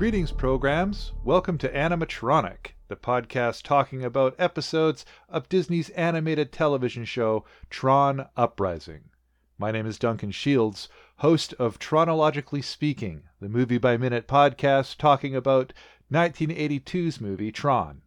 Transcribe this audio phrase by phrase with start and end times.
[0.00, 1.12] Greetings, programs.
[1.24, 9.10] Welcome to Animatronic, the podcast talking about episodes of Disney's animated television show Tron Uprising.
[9.58, 15.36] My name is Duncan Shields, host of Tronologically Speaking, the movie by minute podcast talking
[15.36, 15.74] about
[16.10, 18.00] 1982's movie Tron.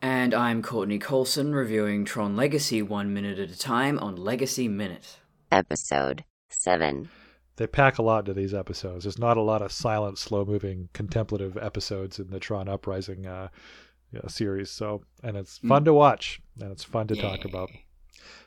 [0.00, 5.18] And I'm Courtney Colson reviewing Tron Legacy one minute at a time on Legacy Minute.
[5.50, 7.08] Episode 7.
[7.58, 9.04] They pack a lot into these episodes.
[9.04, 13.48] There's not a lot of silent, slow moving, contemplative episodes in the Tron Uprising uh,
[14.12, 14.70] you know, series.
[14.70, 17.70] So, and it's fun to watch and it's fun to talk about.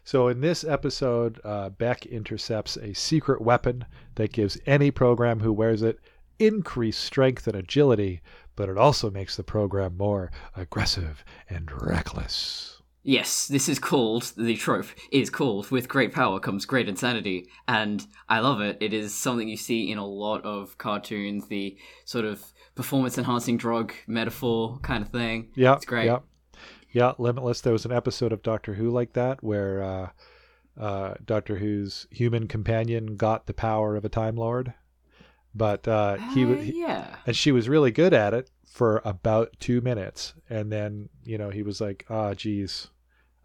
[0.06, 3.86] So, in this episode, uh, Beck intercepts a secret weapon
[4.16, 6.00] that gives any program who wears it
[6.40, 8.22] increased strength and agility,
[8.56, 12.81] but it also makes the program more aggressive and reckless.
[13.04, 17.48] Yes, this is called, the trope is called, with great power comes great insanity.
[17.68, 18.78] And I love it.
[18.80, 22.44] It is something you see in a lot of cartoons, the sort of
[22.76, 25.50] performance enhancing drug metaphor kind of thing.
[25.56, 26.06] Yeah, It's great.
[26.06, 26.20] Yeah,
[26.92, 27.14] yeah.
[27.18, 27.62] Limitless.
[27.62, 30.10] There was an episode of Doctor Who like that where uh,
[30.80, 34.74] uh, Doctor Who's human companion got the power of a Time Lord,
[35.56, 37.16] but uh, he, Uh, wa- he yeah.
[37.26, 41.50] and she was really good at it for about two minutes, and then you know
[41.50, 42.88] he was like, "Ah, geez."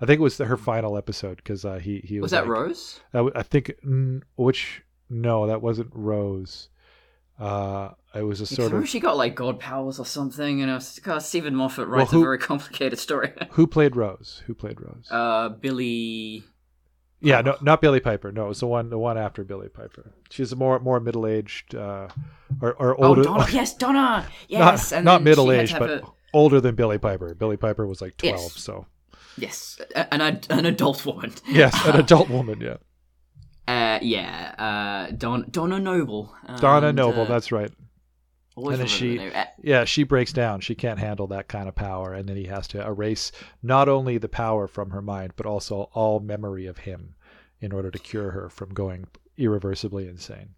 [0.00, 2.58] I think it was her final episode because uh, he he was, Was that like-
[2.58, 3.00] Rose?
[3.14, 6.68] I think mm, which no, that wasn't Rose.
[7.38, 10.80] Uh, it was a sort of she got like god powers or something, and uh,
[11.02, 13.32] God, Steven Moffat writes who- a very complicated story.
[13.50, 14.42] who played Rose?
[14.46, 15.08] Who played Rose?
[15.10, 16.44] uh, Billie.
[17.26, 18.30] Yeah, no, not Billie Piper.
[18.32, 20.12] No, it was the one, the one after Billie Piper.
[20.30, 22.08] She's a more, more middle aged, uh,
[22.60, 23.22] or, or Oh, older.
[23.24, 23.46] Donna.
[23.52, 24.26] Yes, Donna.
[24.48, 26.02] Yes, not and not middle aged, but a-
[26.32, 27.34] older than Billie Piper.
[27.34, 28.60] Billie Piper was like twelve, Yes.
[28.60, 28.86] so
[29.38, 31.32] Yes, an an adult woman.
[31.48, 32.60] yes, an adult woman.
[32.60, 32.76] Yeah,
[33.68, 34.54] Uh, yeah,
[35.08, 36.32] uh, Don Donna Noble.
[36.60, 37.22] Donna Noble.
[37.22, 37.72] uh, that's right.
[38.56, 39.18] and then she-.
[39.18, 40.60] Uh, Yeah, she breaks down.
[40.60, 43.32] She can't handle that kind of power, and then he has to erase
[43.64, 47.15] not only the power from her mind, but also all memory of him,
[47.66, 49.06] in order to cure her from going
[49.36, 50.54] irreversibly insane.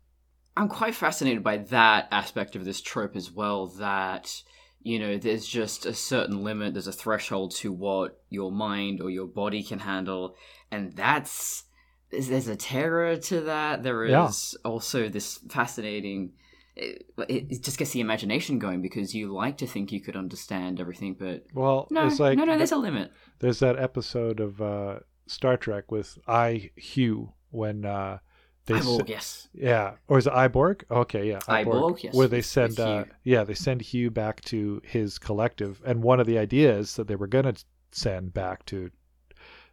[0.56, 3.66] I'm quite fascinated by that aspect of this trope as well.
[3.66, 4.42] That
[4.80, 6.74] you know, there's just a certain limit.
[6.74, 10.36] There's a threshold to what your mind or your body can handle,
[10.70, 11.64] and that's
[12.10, 13.82] there's, a terror to that.
[13.82, 14.70] There is Yeah.
[14.70, 16.32] also this fascinating.
[16.76, 20.78] It, it just gets the imagination going because you like to think you could understand
[20.80, 22.56] everything, but Well, no, it's like no, no.
[22.56, 23.10] There's a limit.
[23.41, 28.19] There's that episode of uh, Star Trek with I Hugh when uh,
[28.66, 29.49] they Cyborg, yes.
[29.55, 30.83] yeah, or is it Iborg?
[30.91, 35.19] Okay, yeah, Iborg, yes, Where they send uh, yeah they send Hugh back to his
[35.19, 37.55] collective, and one of the ideas that they were gonna
[37.93, 38.91] send back to,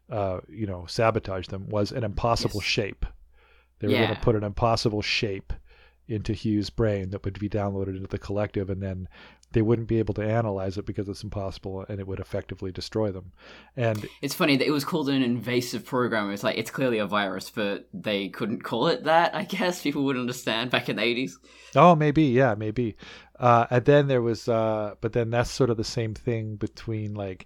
[0.09, 2.69] uh, you know, sabotage them was an impossible Yes.
[2.69, 3.05] shape.
[3.79, 4.05] They were Yeah.
[4.07, 5.51] gonna put an impossible shape
[6.07, 9.07] into Hugh's brain that would be downloaded into the collective, and then
[9.51, 13.11] they wouldn't be able to analyze it because it's impossible, and it would effectively destroy
[13.11, 13.31] them.
[13.77, 16.31] And It's funny that it was called an invasive program.
[16.31, 19.33] It's like it's clearly a virus, but they couldn't call it that.
[19.33, 21.39] I guess people would understand back in the eighties.
[21.75, 22.97] Oh, maybe, yeah, maybe.
[23.39, 27.13] Uh, and then there was, uh, but then that's sort of the same thing between
[27.13, 27.45] like,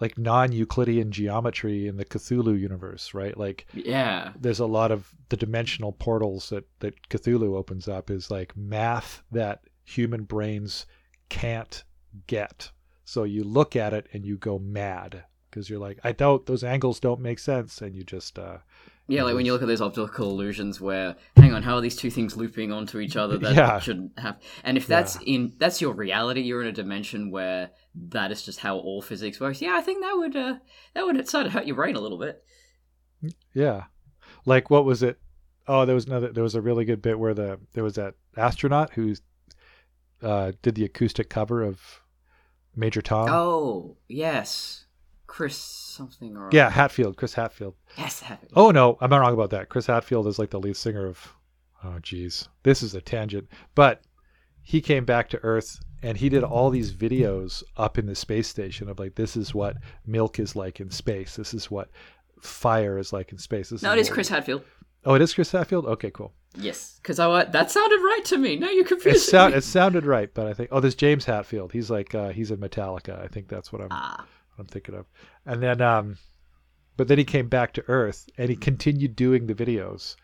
[0.00, 3.36] like non-Euclidean geometry in the Cthulhu universe, right?
[3.36, 8.30] Like, Yeah, there's a lot of the dimensional portals that that Cthulhu opens up is
[8.30, 10.86] like math that human brains
[11.28, 11.82] can't
[12.26, 12.70] get.
[13.04, 16.62] So you look at it and you go mad because you're like, I don't, those
[16.62, 18.58] angles don't make sense, and you just, uh,
[19.08, 19.22] yeah.
[19.24, 22.10] Like when you look at those optical illusions, where hang on, how are these two
[22.10, 23.38] things looping onto each other?
[23.38, 23.78] That Yeah.
[23.80, 24.38] shouldn't have.
[24.64, 27.70] And if that's in that's your reality, you're in a dimension where
[28.10, 29.60] that is just how all physics works.
[29.62, 30.54] Yeah, I think that would uh,
[30.94, 32.42] that would sort of hurt your brain a little bit.
[33.54, 33.84] Yeah.
[34.44, 35.18] Like what was it?
[35.66, 38.14] Oh, there was another there was a really good bit where the there was that
[38.36, 39.14] astronaut who
[40.22, 41.80] uh did the acoustic cover of
[42.76, 43.28] Major Tom.
[43.30, 44.86] Oh yes,
[45.28, 47.74] Chris something or Yeah, Hadfield, Chris Hadfield.
[47.96, 49.68] yes, that- Oh no, I'm not wrong about that.
[49.68, 51.34] Chris Hadfield is like the lead singer of
[51.84, 52.48] Oh geez.
[52.64, 53.46] This is a tangent.
[53.76, 54.02] But
[54.62, 58.48] he came back to Earth and he did all these videos up in the space
[58.48, 59.76] station of like this is what
[60.06, 61.36] milk is like in space.
[61.36, 61.88] This is what
[62.40, 63.70] fire is like in space.
[63.70, 64.62] This No, it is Chris Hadfield.
[65.04, 65.86] Oh, it is Chris Hadfield?
[65.86, 66.32] Okay, cool.
[66.56, 68.56] Yes, because I that sounded right to me.
[68.56, 69.58] No, you It, confused sound, me.
[69.58, 71.72] it sounded right, but I think oh, there's James Hatfield.
[71.72, 73.22] He's like uh, he's in Metallica.
[73.22, 74.26] I think that's what I'm Ah,
[74.58, 75.06] I'm thinking of.
[75.46, 76.18] And then um,
[76.96, 78.62] but then he came back to Earth and he hmm.
[78.62, 80.16] continued doing the videos,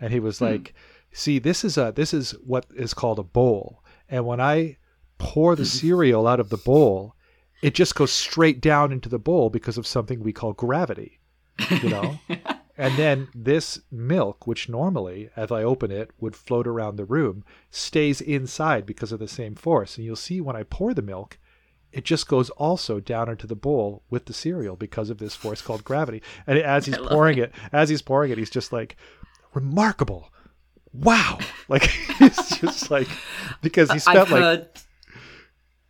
[0.00, 0.46] and he was hmm.
[0.46, 0.74] like,
[1.12, 4.76] "See, this is a this is what is called a bowl, and when I
[5.18, 5.86] pour the mm-hmm.
[5.86, 7.14] cereal out of the bowl,
[7.62, 11.20] it just goes straight down into the bowl because of something we call gravity."
[11.82, 12.18] You know.
[12.78, 17.42] And then this milk, which normally, as I open it, would float around the room,
[17.70, 19.96] stays inside because of the same force.
[19.96, 21.38] And you'll see when I pour the milk,
[21.92, 25.62] it just goes also down into the bowl with the cereal because of this force
[25.62, 26.22] called gravity.
[26.46, 28.96] And as he's pouring it, as he's pouring it, he's just like,
[29.54, 30.30] remarkable.
[30.92, 31.38] Wow.
[31.68, 33.08] Like, he's just like,
[33.60, 34.68] because he spent I've like, heard.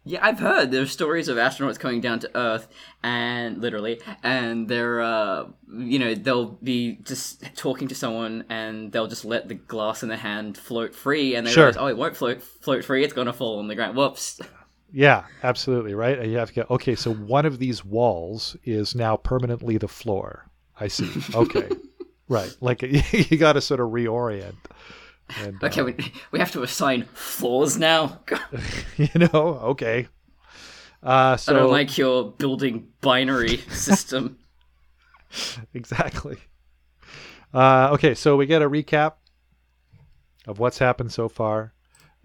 [0.04, 2.66] Yeah, I've heard there's stories of astronauts coming down to Earth
[3.02, 9.06] and literally, and they're, uh, you know, they'll be just talking to someone and they'll
[9.08, 11.64] just let the glass in their hand float free, and they Sure.
[11.64, 13.96] realize, oh, it won't float float free, it's gonna fall on the ground.
[13.98, 14.40] Whoops.
[14.92, 16.18] Yeah, absolutely, right?
[16.18, 20.48] And you have to okay, so one of these walls is now permanently the floor.
[20.78, 21.10] I see.
[21.34, 21.68] Okay.
[22.28, 22.54] right.
[22.60, 22.82] Like
[23.30, 24.56] you got to sort of reorient.
[25.42, 25.96] And Okay, uh, we,
[26.30, 28.20] we have to assign floors now.
[28.96, 30.08] You know, okay.
[31.02, 34.38] Uh I don't like your building binary system.
[35.74, 36.38] exactly.
[37.52, 39.14] Uh okay, so we get a recap
[40.46, 41.72] of what's happened so far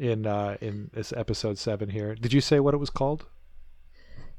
[0.01, 2.15] in uh in this episode 7 here.
[2.15, 3.25] Did you say what it was called?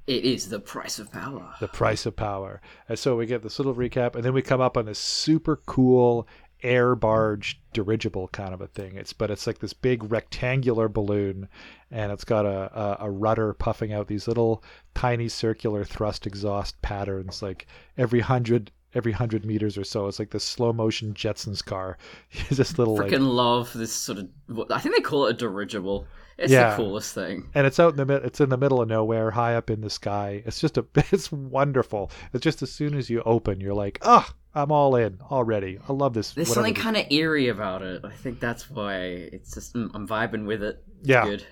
[0.04, 1.54] it is the price of power.
[1.60, 2.60] the price of power.
[2.88, 5.56] And so we get this little recap, and then we come up on this super
[5.64, 6.26] cool
[6.64, 8.96] air barge dirigible kind of a thing.
[8.96, 11.48] It's but it's like this big rectangular balloon,
[11.90, 14.64] and it's got a, a, a rudder puffing out these little
[14.94, 17.66] tiny circular thrust exhaust patterns, like
[17.96, 20.06] every hundred every hundred meters or so.
[20.06, 21.98] It's like this slow motion Jetsons car.
[22.50, 24.28] this little like Freaking love this sort of.
[24.70, 26.06] I think they call it a dirigible.
[26.38, 26.70] It's Yeah.
[26.70, 27.50] the coolest thing.
[27.54, 29.82] and it's out in the mid- it's in the middle of nowhere high up in
[29.82, 33.74] the sky it's just a it's wonderful it's just as soon as you open you're
[33.74, 37.82] like ah i'm all in already i love this There's something kind of eerie about
[37.82, 38.02] it.
[38.04, 40.82] I think that's why it's just mm, I'm vibing with it.
[41.00, 41.24] It's Yeah.
[41.26, 41.46] good.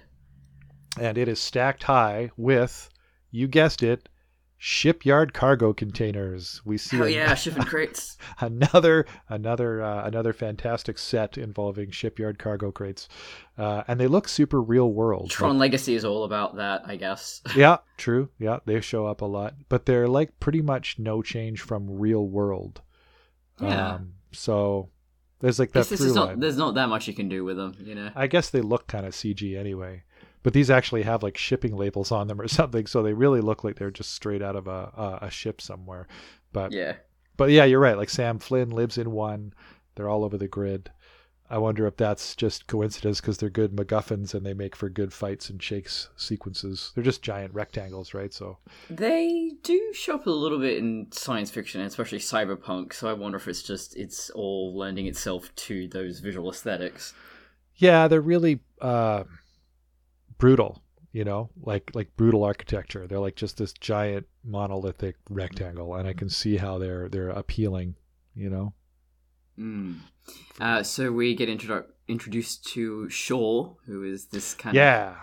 [0.98, 2.88] and it is stacked high with
[3.30, 4.08] you guessed it
[4.62, 8.18] shipyard cargo containers we see Hell an- yeah, shipping crates.
[8.40, 13.08] another another uh, another fantastic set involving shipyard cargo crates
[13.56, 17.40] uh, and they look super real world Tron Legacy is all about that, I guess.
[17.56, 18.28] yeah, true.
[18.38, 22.26] Yeah, they show up a lot, but they're like pretty much no change from real
[22.26, 22.82] world.
[23.60, 23.94] Yeah.
[23.94, 24.90] Um, so
[25.40, 27.94] there's like that is not, there's not that much you can do with them, you
[27.94, 28.10] know.
[28.14, 30.04] I guess they look kind of CG anyway,
[30.42, 33.64] but these actually have like shipping labels on them or something, so they really look
[33.64, 36.06] like they're just straight out of a a, a ship somewhere.
[36.52, 36.96] But Yeah.
[37.36, 37.96] but yeah, you're right.
[37.96, 39.52] Like Sam Flynn lives in one.
[39.94, 40.90] They're all over the grid.
[41.52, 45.12] I wonder if that's just coincidence because they're good MacGuffins and they make for good
[45.12, 46.92] fights and shakes sequences.
[46.94, 48.32] They're just giant rectangles, right?
[48.32, 48.58] So
[48.88, 52.92] They do show up a little bit in science fiction, especially cyberpunk.
[52.92, 57.14] So I wonder if it's just it's all lending itself to those visual aesthetics.
[57.74, 59.24] yeah, they're really uh,
[60.40, 60.82] brutal.
[61.12, 63.06] You know, like like brutal architecture.
[63.06, 67.96] They're like just this giant monolithic rectangle, and I can see how they're they're appealing.
[68.34, 68.74] You know,
[69.60, 69.96] Mm.
[70.58, 75.16] Uh, so we get introdu- introduced to Shaw, who is this kind of yeah.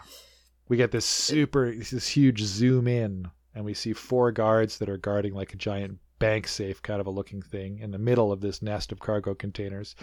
[0.69, 4.97] We get this super this huge zoom in, and we see four guards that are
[4.97, 8.41] guarding like a giant bank safe kind of a looking thing in the middle of
[8.41, 9.95] this nest of cargo containers.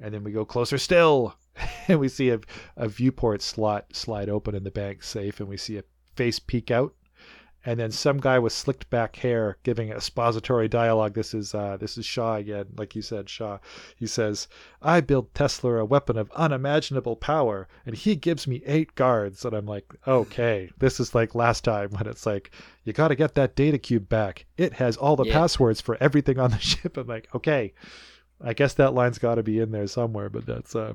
[0.00, 1.34] And then we go closer still,
[1.88, 2.40] and we see a,
[2.76, 5.84] a viewport slot slide open in the bank safe, and we see a
[6.16, 6.94] face peek out.
[7.66, 11.12] And then some guy with slicked back hair giving expository dialogue.
[11.12, 13.58] This is uh, this is Shaw again, like you said, Shaw.
[13.96, 14.48] He says,
[14.80, 19.52] "I built Tesler a weapon of unimaginable power, and he gives me eight guards." And
[19.54, 22.50] I'm like, "Okay, this is like last time when it's like
[22.84, 24.46] you got to get that data cube back.
[24.56, 25.34] It has all the Yeah.
[25.34, 27.74] passwords for everything on the ship." I'm like, "Okay,
[28.42, 30.94] I guess that line's got to be in there somewhere." But that's uh,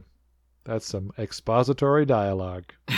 [0.64, 2.66] that's some expository dialogue.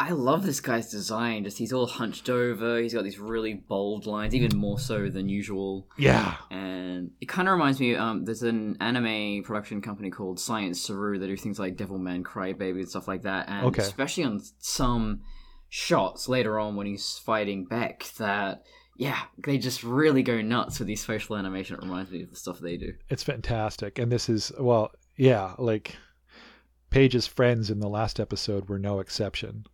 [0.00, 1.42] I love this guy's design.
[1.42, 2.78] Just he's all hunched over.
[2.80, 5.88] He's got these really bold lines, even more so than usual.
[5.98, 7.96] Yeah, And it kind of reminds me.
[7.96, 12.78] Um, there's an anime production company called Science Saru that do things like Devilman Crybaby
[12.78, 13.48] and stuff like that.
[13.48, 13.82] And Okay.
[13.82, 15.22] especially on some
[15.68, 18.62] shots later on when he's fighting Beck, that
[18.98, 21.76] yeah, they just really go nuts with these facial animation.
[21.76, 22.92] It reminds me of the stuff they do.
[23.08, 23.98] it's fantastic.
[23.98, 25.96] And this is well, yeah, like
[26.90, 29.64] Paige's friends in the last episode were no exception,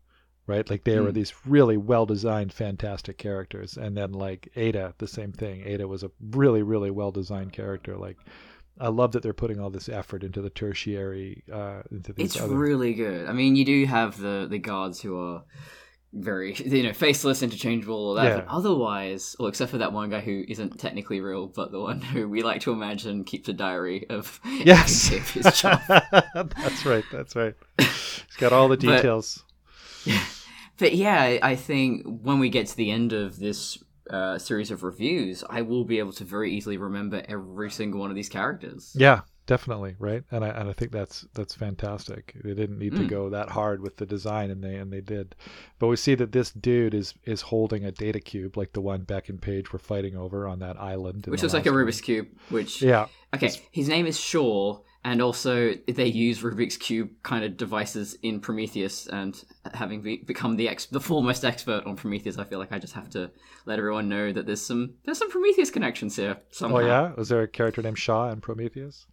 [0.46, 0.68] right?
[0.68, 1.14] Like they were Mm.
[1.14, 5.62] these really well designed, fantastic characters, and then like Ada, the same thing.
[5.64, 7.96] Ada was a really, really well designed character.
[7.96, 8.18] Like
[8.80, 12.40] I love that they're putting all this effort into the tertiary, uh, into these It's
[12.42, 12.56] other.
[12.56, 13.28] really good.
[13.28, 15.44] I mean, you do have the the guards who are
[16.16, 18.24] very you know faceless, interchangeable, all that.
[18.24, 18.36] Yeah.
[18.36, 22.00] But otherwise, well, except for that one guy who isn't technically real, but the one
[22.12, 25.80] who we like to imagine keeps a diary of Yes, every tip of his job.
[26.56, 27.04] that's right.
[27.12, 27.54] That's right.
[27.78, 29.42] He's got all the But- details.
[30.78, 33.78] But yeah, I- I think when we get to the end of this
[34.10, 38.10] uh, series of reviews, I will be able to very easily remember every single one
[38.10, 38.92] of these characters.
[38.94, 40.22] Yeah, definitely, right?
[40.30, 42.34] And I and I think that's that's fantastic.
[42.42, 43.08] They didn't need to Mm.
[43.08, 45.34] go that hard with the design, and they and they did.
[45.78, 49.02] But we see that this dude is is holding a data cube, like the one
[49.02, 51.26] Beck and Paige were fighting over on that island.
[51.26, 51.84] Which looks like a one.
[51.84, 57.10] Rubik's Cube, which Yeah, Okay, his name is Shaw, and also they use Rubik's cube
[57.22, 59.06] kind of devices in Prometheus.
[59.08, 59.34] And
[59.74, 62.94] having be- become the ex- the foremost expert on Prometheus, I feel like I just
[62.94, 63.30] have to
[63.66, 66.76] let everyone know that there's some there's some Prometheus connections here somehow.
[66.78, 69.06] Oh yeah, was there a character named Shaw in Prometheus?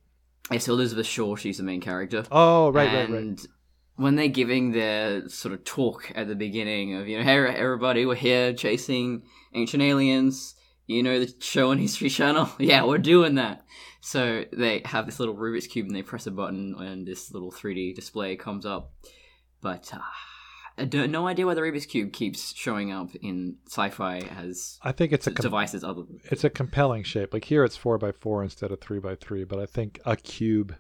[0.49, 2.25] Yeah, so Elizabeth Shaw, she's the main character.
[2.31, 3.09] Oh right, right, right.
[3.09, 3.47] and
[3.95, 8.05] when they're giving their sort of talk at the beginning of, you know, hey, everybody,
[8.05, 9.21] we're here chasing
[9.53, 10.55] ancient aliens,
[10.87, 12.49] you know, the show on History Channel.
[12.59, 13.63] yeah, we're doing that.
[13.99, 17.51] So they have this little Rubik's Cube and they press a button and this little
[17.51, 18.91] 3D display comes up.
[19.61, 19.99] But uh,
[20.77, 24.79] I don't, no idea why the Rubik's Cube keeps showing up in sci fi as
[24.81, 26.19] I think it's a com- devices other than.
[26.31, 27.33] it's a compelling shape.
[27.33, 29.43] Like here, it's four by four instead of three by three.
[29.43, 30.75] But I think a cube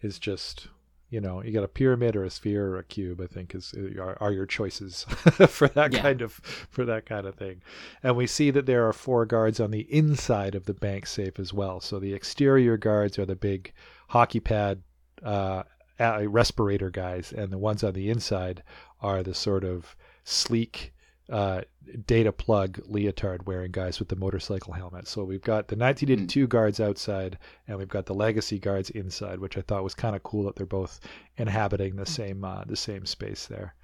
[0.00, 0.68] is just
[1.10, 3.20] you know you got a pyramid or a sphere or a cube.
[3.20, 5.04] I think is are, are your choices
[5.48, 6.00] for that Yeah.
[6.02, 6.32] kind of
[6.70, 7.60] for that kind of thing.
[8.02, 11.38] And we see that there are four guards on the inside of the bank safe
[11.38, 11.80] as well.
[11.80, 13.72] So the exterior guards are the big
[14.08, 14.82] hockey pad.
[15.22, 15.62] Uh,
[16.00, 18.64] uh, respirator guys, and the ones on the inside
[19.04, 19.94] are the sort of
[20.24, 20.92] sleek
[21.30, 21.60] uh,
[22.06, 25.06] data plug leotard wearing guys with the motorcycle helmet.
[25.08, 29.56] So we've got the 1982 guards outside, and we've got the legacy guards inside, which
[29.56, 31.00] I thought was kind of cool that they're both
[31.36, 33.74] inhabiting the same uh, the same space there.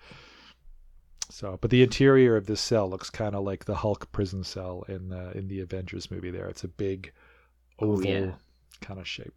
[1.30, 4.84] So, but the interior of this cell looks kind of like the Hulk prison cell
[4.88, 6.30] in the in the Avengers movie.
[6.30, 7.12] There, it's a big
[7.82, 8.32] Oh, oval yeah.
[8.82, 9.32] kind of shape.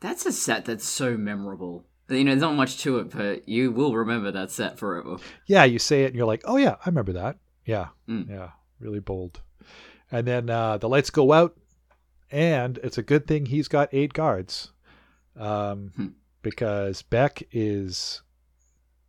[0.00, 1.84] That's a set that's so memorable.
[2.10, 5.16] You know, there's not much to it, but you will remember that set forever.
[5.46, 7.38] yeah, you say it and you're like, oh yeah, I remember that.
[7.64, 8.28] Yeah, Mm.
[8.28, 8.50] yeah,
[8.80, 9.40] really bold.
[10.10, 11.56] And then uh, the lights go out,
[12.30, 14.72] and it's a good thing he's got eight guards,
[15.36, 16.06] um, Hmm.
[16.42, 18.22] because Beck is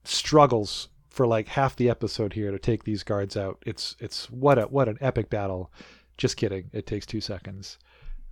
[0.03, 3.61] struggles for like half the episode here to take these guards out.
[3.65, 5.71] It's it's what a what an epic battle.
[6.17, 6.69] Just kidding.
[6.73, 7.77] It takes two seconds.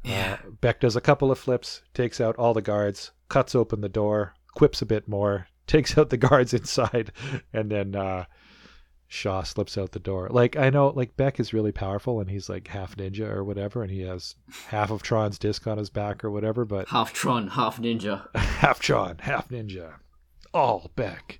[0.03, 0.37] Yeah.
[0.45, 3.89] Uh, Beck does a couple of flips, takes out all the guards, cuts open the
[3.89, 7.11] door, quips a bit more, takes out the guards inside,
[7.53, 8.25] and then uh,
[9.07, 10.27] Shaw slips out the door.
[10.31, 13.81] Like I know, like Beck is really powerful, and he's like half ninja or whatever,
[13.81, 14.35] and he has
[14.67, 18.27] half of Tron's disc on his back or whatever, but half Tron, half Ninja.
[18.35, 19.93] half Tron, half ninja,
[20.53, 21.39] all Beck.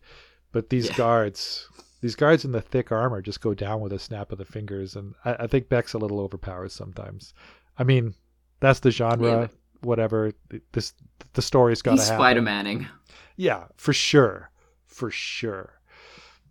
[0.51, 0.97] But these Yeah.
[0.97, 1.67] guards,
[2.01, 4.95] these guards in the thick armor just go down with a snap of the fingers,
[4.95, 7.33] and I, I think Beck's a little overpowered sometimes.
[7.77, 8.15] I mean,
[8.59, 9.49] that's the genre.
[9.81, 10.31] Whatever.
[10.71, 10.93] This
[11.33, 12.17] the story's got to happen.
[12.17, 12.87] Spider Manning.
[13.35, 14.51] Yeah, for sure,
[14.85, 15.79] for sure.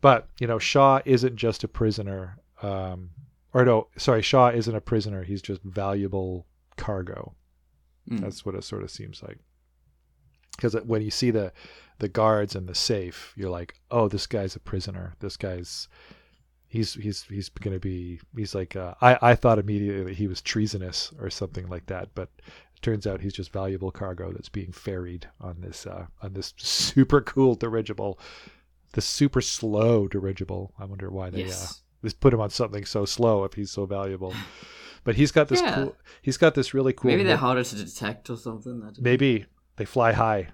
[0.00, 2.38] But you know, Shaw isn't just a prisoner.
[2.62, 3.10] Um,
[3.52, 5.24] or no, sorry, Shaw isn't a prisoner.
[5.24, 7.34] He's just valuable cargo.
[8.10, 8.20] Mm.
[8.20, 9.38] That's what it sort of seems like.
[10.56, 11.52] Because when you see the
[11.98, 15.14] the guards and the safe, you're like, oh, this guy's a prisoner.
[15.20, 15.88] This guy's
[16.68, 20.26] he's he's he's going to be he's like uh, I I thought immediately that he
[20.26, 22.28] was treasonous or something like that, but
[22.80, 27.20] turns out he's just valuable cargo that's being ferried on this uh, on this super
[27.20, 28.18] cool dirigible,
[28.92, 30.72] the super slow dirigible.
[30.78, 31.82] I wonder why they uh, Yes.
[32.02, 34.34] just put him on something so slow if he's so valuable.
[35.04, 35.74] But he's got this Yeah.
[35.74, 35.96] cool.
[36.20, 37.10] He's got this really cool.
[37.10, 38.80] Maybe they're mo- harder to detect or something.
[38.80, 39.02] Don't know.
[39.02, 40.48] Maybe they fly high,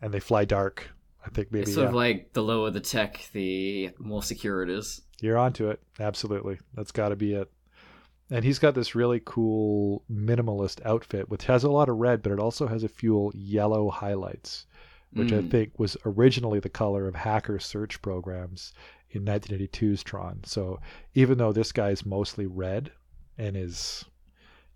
[0.00, 0.88] and they fly dark.
[1.26, 1.88] I think maybe It's sort yeah.
[1.88, 5.02] of like the lower the tech, the more secure it is.
[5.20, 5.82] You're onto it.
[6.00, 6.58] Absolutely.
[6.74, 7.50] That's got to be it.
[8.32, 12.32] And he's got this really cool minimalist outfit, which has a lot of red, but
[12.32, 14.66] it also has a few yellow highlights,
[15.12, 15.50] which I Mm.
[15.50, 18.72] think was originally the color of hacker search programs
[19.10, 20.40] in 1982's Tron.
[20.44, 20.80] So
[21.14, 22.90] even though this guy is mostly red
[23.36, 24.06] and is,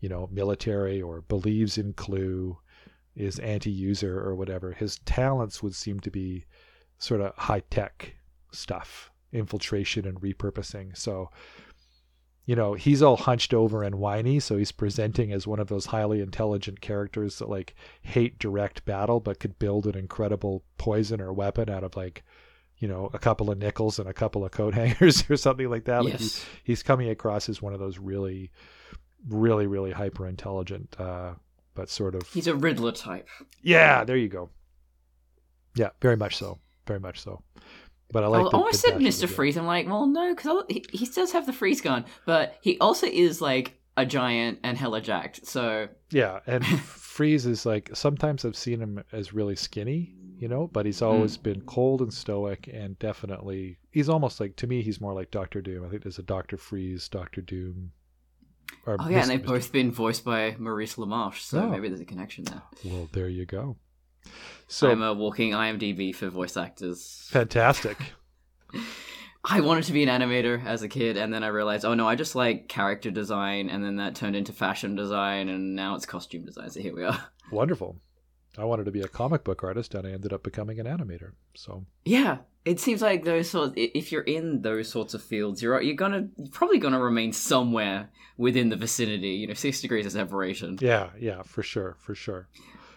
[0.01, 2.59] you know, military or believes in Clu,
[3.15, 6.45] is anti-user or whatever, his talents would seem to be
[6.99, 8.17] sort of high-tech
[8.53, 10.95] stuff, infiltration and repurposing.
[10.95, 11.31] So,
[12.47, 15.87] you know, he's all hunched over and whiny, so he's presenting as one of those
[15.87, 21.33] highly intelligent characters that like hate direct battle but could build an incredible poison or
[21.33, 22.23] weapon out of like,
[22.79, 25.85] you know, a couple of nickels and a couple of coat hangers or something like
[25.87, 26.05] that.
[26.05, 26.47] Like he, yes.
[26.63, 28.53] he's coming across as one of those really,
[29.29, 31.33] really, really hyper intelligent, uh,
[31.75, 33.29] but sort of He's a Riddler type.
[33.61, 34.05] yeah.
[34.05, 34.51] There you go.
[35.75, 36.59] Yeah, very much so.
[36.87, 37.43] Very much so.
[38.13, 38.41] But I like.
[38.41, 39.29] I the- almost the said dash of the Mr.
[39.31, 39.57] Freeze.
[39.57, 43.07] I'm like, well, no, because he, he does have the freeze gun, but he also
[43.07, 45.47] is like a giant and hella jacked.
[45.47, 50.67] So Yeah, and Freeze is like sometimes I've seen him as really skinny, you know,
[50.67, 51.43] but he's always mm.
[51.43, 55.63] been cold and stoic and definitely he's almost like to me he's more like Doctor
[55.63, 55.85] Doom.
[55.85, 57.93] I think there's a Doctor Freeze, Doctor Doom.
[58.87, 61.71] or Oh yeah, and they've both been voiced by Maurice LaMarche, so Oh.
[61.71, 62.63] maybe there's a connection there.
[62.85, 63.77] Well, there you go.
[64.69, 67.29] So I'm a walking IMDb for voice actors.
[67.31, 67.97] fantastic.
[69.49, 72.09] I wanted to be an animator as a kid, and then I realized, oh no,
[72.09, 76.05] I just like character design, and then that turned into fashion design, and now it's
[76.05, 76.71] costume design.
[76.71, 77.29] So here we are.
[77.53, 77.97] Wonderful.
[78.59, 81.33] I wanted to be a comic book artist, and I ended up becoming an animator.
[81.55, 83.75] So Yeah, it seems like those sorts.
[83.77, 88.09] If you're in those sorts of fields, you're you're gonna you're probably gonna remain somewhere
[88.37, 89.29] within the vicinity.
[89.31, 90.79] You know, six degrees of separation.
[90.81, 92.49] yeah, yeah, for sure, for sure.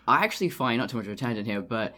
[0.09, 1.93] I actually find not too much of a tangent here, but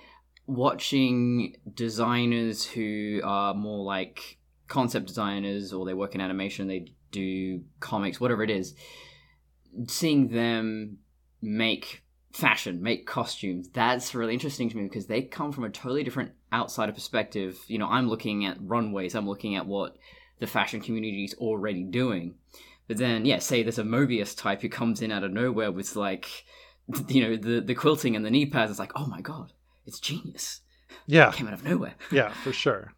[0.45, 4.37] watching designers who are more like
[4.67, 8.75] concept designers or they work in animation, they do comics, whatever it is,
[9.87, 10.97] seeing them
[11.41, 12.03] make
[12.33, 16.31] fashion, make costumes, that's really interesting to me because they come from a totally different
[16.51, 17.59] outsider perspective.
[17.67, 19.95] You know, I'm looking at runways, I'm looking at what
[20.39, 22.35] the fashion community is already doing.
[22.87, 25.95] But then, yeah, say there's a Moebius type who comes in out of nowhere with
[25.95, 26.43] like,
[27.07, 28.71] you know, the the quilting and the knee pads.
[28.71, 29.53] It's like, oh my god,
[29.85, 30.61] it's genius!
[31.07, 31.95] Yeah, Came out of nowhere.
[32.11, 32.93] yeah, for sure.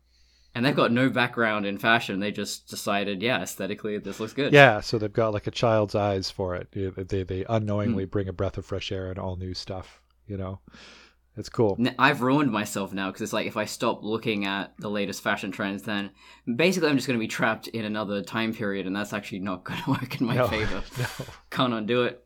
[0.56, 2.20] And they've got no background in fashion.
[2.20, 4.54] They just decided, yeah, aesthetically, this looks good.
[4.54, 6.68] Yeah, so they've got like a child's eyes for it.
[6.72, 8.10] They they unknowingly hmm.
[8.10, 10.02] bring a breath of fresh air and all new stuff.
[10.28, 10.60] You know,
[11.36, 11.78] it's cool.
[11.98, 15.52] I've ruined myself now because it's like if I stop looking at the latest fashion
[15.52, 16.12] trends, then
[16.56, 19.63] basically I'm just going to be trapped in another time period, and that's actually not
[19.63, 20.84] going to work in my No, favor.
[21.00, 21.25] no.
[21.50, 22.24] Can't undo it.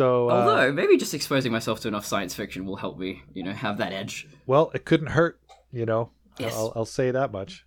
[0.00, 3.42] So, uh, Although maybe just exposing myself to enough science fiction will help me, you
[3.42, 4.26] know, have that edge.
[4.46, 5.38] well, it couldn't hurt.
[5.70, 6.54] You know, Yes.
[6.54, 7.66] I'll, I'll say that much.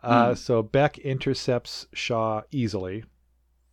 [0.00, 0.34] Uh, Hmm.
[0.34, 3.02] So Beck intercepts Shaw easily,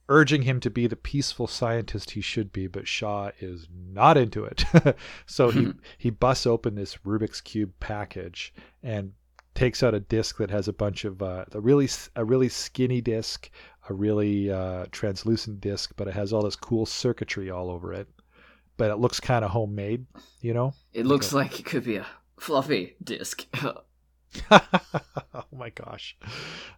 [0.10, 4.46] urging him to be the peaceful scientist he should be, but Shaw is not into
[4.46, 4.66] it.
[5.28, 9.14] so he he busts open this Rubik's cube package and
[9.54, 13.00] takes out a disc that has a bunch of uh, a really a really skinny
[13.00, 13.52] disc,
[13.90, 18.08] a really uh, translucent disc, but it has all this cool circuitry all over it.
[18.78, 20.06] But it looks kind of homemade,
[20.40, 20.74] you know.
[20.94, 22.06] It looks like it could be a
[22.40, 23.46] fluffy disc.
[24.52, 26.16] oh my gosh!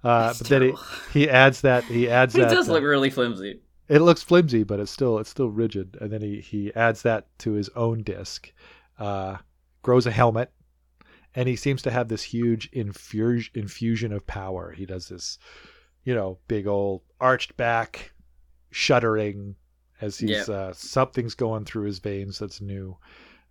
[0.03, 0.73] Uh, but then he,
[1.13, 3.61] he adds that he adds it that it does uh, look really flimsy.
[3.87, 5.97] it looks flimsy, but it's still it's still rigid.
[6.01, 8.51] And then he he adds that to his own disc,
[8.97, 9.37] uh,
[9.83, 10.51] grows a helmet,
[11.35, 14.71] and he seems to have this huge infuse, infusion of power.
[14.71, 15.37] He does this,
[16.03, 18.11] you know, big old arched back,
[18.71, 19.55] shuddering
[20.01, 22.97] as he's uh, something's going through his veins that's new.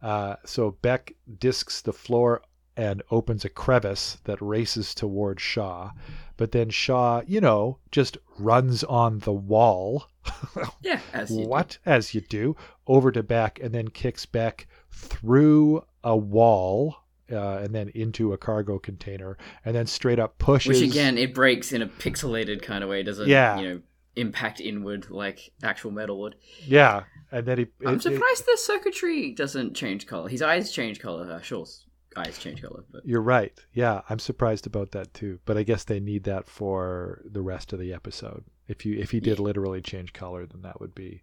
[0.02, 2.42] Uh, so Beck discs the floor
[2.76, 5.90] and opens a crevice that races toward Shaw,
[6.36, 10.06] but then Shaw, you know, just runs on the wall.
[10.82, 11.48] Yeah, as you do.
[11.48, 16.96] what as you do over to Beck and then kicks Beck through a wall
[17.32, 21.34] uh, and then into a cargo container and then straight up pushes Which again, it
[21.34, 23.02] breaks in a pixelated kind of way.
[23.02, 23.58] Doesn't Yeah.
[23.58, 23.80] you know
[24.14, 26.34] impact inward like actual metal would.
[26.66, 30.28] yeah and then he I'm it- it- surprised the circuitry doesn't change color.
[30.28, 31.30] His eyes change color.
[31.32, 35.56] Uh, Shaw's eyes change color, but you're right yeah i'm surprised about that too but
[35.56, 39.18] i guess they need that for the rest of the episode if you if he
[39.18, 39.44] did Yeah.
[39.44, 41.22] literally change color then that would be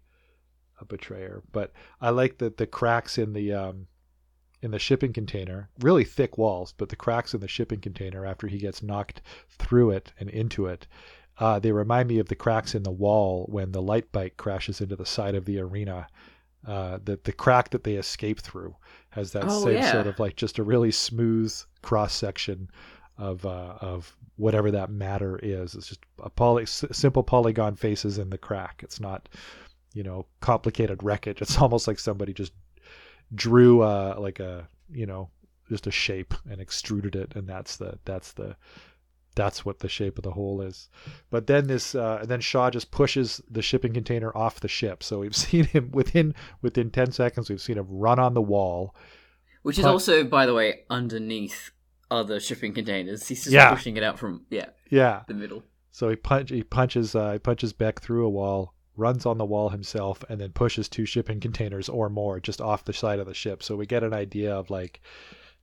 [0.80, 1.70] a betrayer but
[2.00, 3.86] i like that the cracks in the um
[4.62, 8.46] in the shipping container really thick walls but the cracks in the shipping container after
[8.46, 10.86] he gets knocked through it and into it
[11.38, 14.80] uh, they remind me of the cracks in the wall when the light bike crashes
[14.80, 16.06] into the side of the arena
[16.66, 18.76] uh, the the crack that they escape through
[19.10, 19.92] has that Oh, same yeah.
[19.92, 22.68] sort of like just a really smooth cross section
[23.16, 25.74] of uh, of whatever that matter is.
[25.74, 28.82] It's just a poly, simple polygon faces in the crack.
[28.84, 29.28] It's not
[29.94, 31.40] you know complicated wreckage.
[31.40, 32.52] It's almost like somebody just
[33.34, 35.30] drew uh, like a you know
[35.68, 38.56] just a shape and extruded it, and that's the that's the
[39.36, 40.88] that's what the shape of the hole is.
[41.30, 45.02] But then this, uh, and then Shaw just pushes the shipping container off the ship.
[45.04, 47.48] So we've seen him within within ten seconds.
[47.48, 48.94] We've seen him run on the wall.
[49.62, 51.70] which is But- also, by the way, underneath
[52.10, 53.28] other shipping containers.
[53.28, 53.72] He's just Yeah.
[53.72, 55.22] pushing it out from yeah Yeah.
[55.28, 55.62] the middle.
[55.92, 59.44] So he punch he punches uh, he punches Beck through a wall, runs on the
[59.44, 63.26] wall himself, and then pushes two shipping containers or more just off the side of
[63.26, 63.62] the ship.
[63.62, 65.00] So we get an idea of like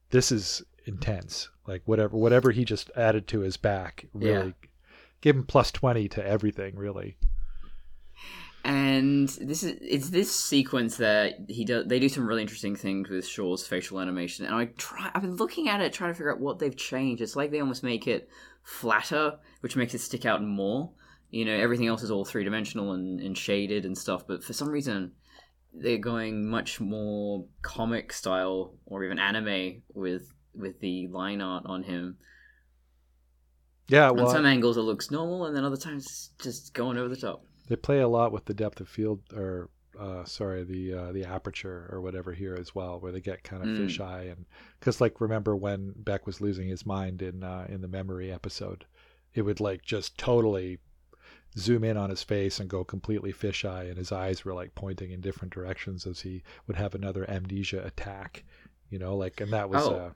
[0.10, 1.50] this is intense.
[1.68, 4.54] Like whatever whatever he just added to his back really
[5.22, 6.76] give him plus twenty to everything.
[6.76, 7.18] Really.
[8.64, 11.88] And this is it's this sequence that he does.
[11.88, 15.10] They do some really interesting things with Shaw's facial animation, and I try.
[15.14, 17.22] I've been looking at it, trying to figure out what they've changed.
[17.22, 18.30] It's like they almost make it
[18.64, 20.92] flatter, which makes it stick out more.
[21.30, 24.54] You know, everything else is all three dimensional and, and shaded and stuff, but for
[24.54, 25.12] some reason,
[25.74, 31.84] they're going much more comic style or even anime with with the line art on
[31.84, 32.18] him.
[33.90, 36.98] Yeah, On well, some angles it looks normal, and then other times it's just going
[36.98, 37.46] over the top.
[37.68, 41.24] they play a lot with the depth of field, or uh, sorry, the uh, the
[41.26, 43.78] aperture or whatever here as well, where they get kind of Mm.
[43.86, 44.46] fisheye, and
[44.80, 48.86] because like remember when Beck was losing his mind in uh, in the memory episode,
[49.34, 50.80] it would like just totally
[51.58, 55.12] zoom in on his face and go completely fisheye, and his eyes were like pointing
[55.12, 58.44] in different directions as he would have another amnesia attack,
[58.90, 59.96] you know, like and that was Oh.
[59.96, 60.12] uh,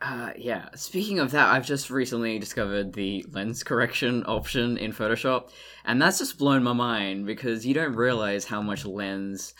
[0.00, 0.68] Uh, yeah.
[0.74, 5.50] Speaking of that, I've just recently discovered the lens correction option in Photoshop,
[5.84, 9.54] and that's just blown my mind because you don't realize how much lens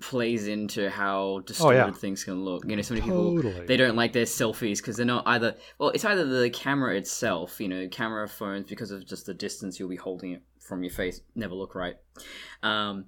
[0.00, 1.92] plays into how distorted Oh, yeah.
[1.92, 2.64] things can look.
[2.66, 5.54] You know, so many people they don't like their selfies because they're not either.
[5.78, 9.78] Well, it's either the camera itself, you know, camera phones because of just the distance
[9.78, 11.94] you'll be holding it from your face never look right.
[12.62, 13.04] Um,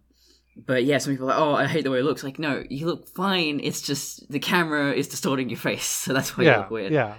[0.57, 2.23] but yeah, some people are like, oh, I hate the way it looks.
[2.25, 3.61] Like, no, you look fine.
[3.63, 6.93] It's just the camera is distorting your face, so that's why you look weird.
[6.93, 7.15] yeah.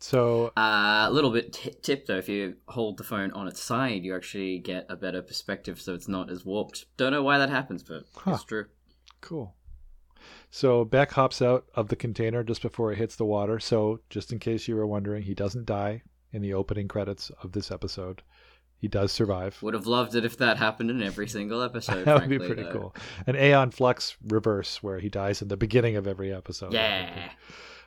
[0.00, 3.60] So Uh, a little bit t- tip though, if you hold the phone on its
[3.60, 6.86] side, you actually get a better perspective, so it's not as warped.
[6.96, 8.32] Don't know why that happens, but Huh.
[8.34, 8.66] it's true.
[9.20, 9.54] Cool.
[10.50, 13.58] So Beck hops out of the container just before it hits the water.
[13.58, 17.52] So, just in case you were wondering, he doesn't die in the opening credits of
[17.52, 18.22] this episode.
[18.76, 19.60] He does survive.
[19.62, 22.04] Would have loved it if that happened in every single episode.
[22.06, 22.72] that would be pretty though.
[22.72, 22.96] cool.
[23.26, 26.70] An Aeon Flux reverse where he dies in the beginning of every episode.
[26.72, 27.30] That would be- Yeah.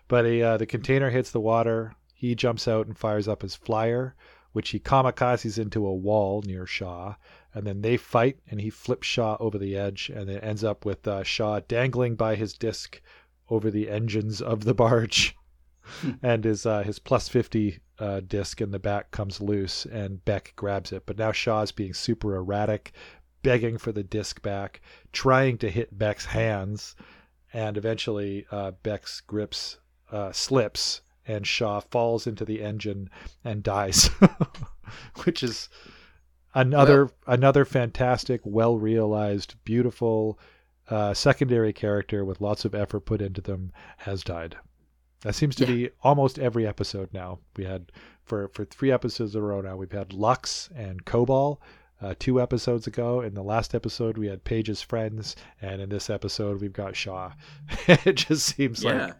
[0.07, 1.95] But he, uh, the container hits the water.
[2.21, 4.13] He jumps out and fires up his flyer,
[4.51, 7.15] which he kamikazes into a wall near Shaw.
[7.51, 10.85] And then they fight, and he flips Shaw over the edge, and it ends up
[10.85, 13.01] with uh, Shaw dangling by his disc
[13.49, 15.35] over the engines of the barge.
[16.21, 20.53] and his uh, his plus 50 uh, disc in the back comes loose, and Beck
[20.55, 21.07] grabs it.
[21.07, 22.91] But now Shaw's being super erratic,
[23.41, 24.81] begging for the disc back,
[25.11, 26.95] trying to hit Beck's hands,
[27.51, 29.79] and eventually uh, Beck's grips
[30.11, 33.09] uh, slips and Shaw falls into the engine
[33.43, 34.09] and dies,
[35.23, 35.69] which is
[36.53, 40.39] another another fantastic, well realized, beautiful
[40.89, 44.57] uh, secondary character with lots of effort put into them has died.
[45.21, 45.71] That seems to Yeah.
[45.75, 47.39] be almost every episode now.
[47.55, 47.91] We had
[48.23, 49.77] for for three episodes in a row now.
[49.77, 51.59] We've had Lux and Cobol.
[52.01, 56.09] Uh, two episodes ago, in the last episode, we had Paige's friends, and in this
[56.09, 57.31] episode, we've got Shaw.
[57.87, 59.05] it just seems Yeah.
[59.05, 59.15] like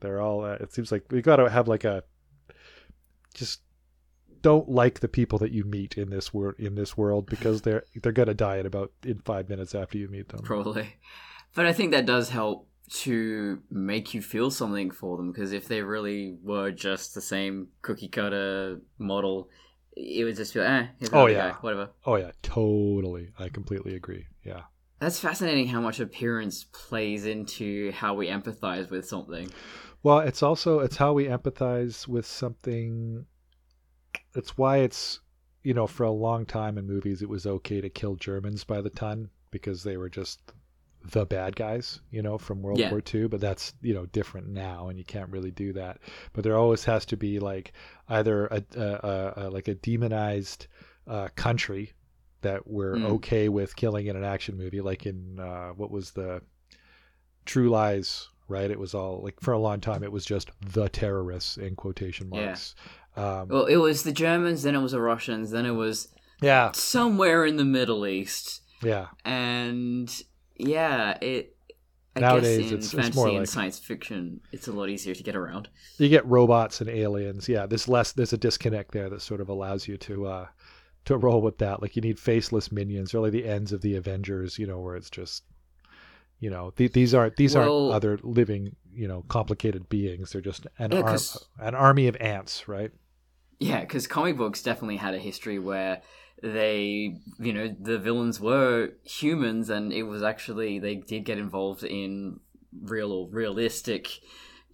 [0.00, 0.44] they're all.
[0.44, 2.02] Uh, it seems like we got to have like a
[3.34, 3.60] just
[4.42, 7.84] don't like the people that you meet in this world in this world because they're
[8.02, 10.40] they're gonna die in about in five minutes after you meet them.
[10.42, 10.96] Probably.
[11.54, 15.66] But I think that does help to make you feel something for them because if
[15.68, 19.48] they really were just the same cookie cutter model,
[19.96, 20.68] it would just be like,
[21.00, 21.50] eh, Oh, yeah.
[21.50, 21.90] guy, whatever.
[22.04, 23.30] Oh yeah, totally.
[23.38, 24.26] I completely agree.
[24.44, 24.62] Yeah.
[24.98, 29.50] That's fascinating how much appearance plays into how we empathize with something.
[30.04, 33.26] Well, it's also it's how we empathize with something.
[34.34, 35.20] It's why it's
[35.62, 38.80] you know for a long time in movies it was okay to kill Germans by
[38.82, 40.52] the ton because they were just
[41.10, 42.90] the bad guys, you know, from World Yeah.
[42.90, 43.28] War II.
[43.28, 46.00] But that's you know different now, and you can't really do that.
[46.34, 47.72] But there always has to be like
[48.08, 50.66] either a, a, a, a like a demonized
[51.06, 51.92] uh, country
[52.42, 53.06] that we're Mm.
[53.12, 56.42] okay with killing in an action movie, like in uh, what was the
[57.46, 58.70] True Lies, right?
[58.70, 62.30] It was all like for a long time it was just the terrorists in quotation
[62.32, 62.46] Yeah.
[62.46, 62.74] marks.
[63.16, 66.08] Um, Well, it was the Germans, then it was the Russians, then it was
[66.42, 68.62] yeah, somewhere in the Middle East.
[68.82, 70.10] yeah, And
[70.56, 71.50] yeah, it.
[72.16, 74.88] I Nowadays, guess in it's- it's fantasy more and like- science fiction, it's a lot
[74.88, 75.68] easier to get around.
[75.98, 77.48] you get robots and aliens.
[77.48, 78.12] Yeah, there's less.
[78.12, 80.46] There's a disconnect there that sort of allows you to uh,
[81.06, 81.82] to roll with that.
[81.82, 84.58] Like you need faceless minions, or like the ends of the Avengers.
[84.60, 85.42] You know, where it's just.
[86.44, 90.32] You know, th- these aren't these Well- aren't other living, you know, complicated beings.
[90.32, 91.18] They're just an Yeah, ar-
[91.68, 92.90] an army of ants, right?
[93.58, 96.02] Yeah, because comic books definitely had a history where
[96.42, 101.82] they, you know, the villains were humans, and it was actually they did get involved
[101.82, 102.40] in
[102.82, 104.08] real or realistic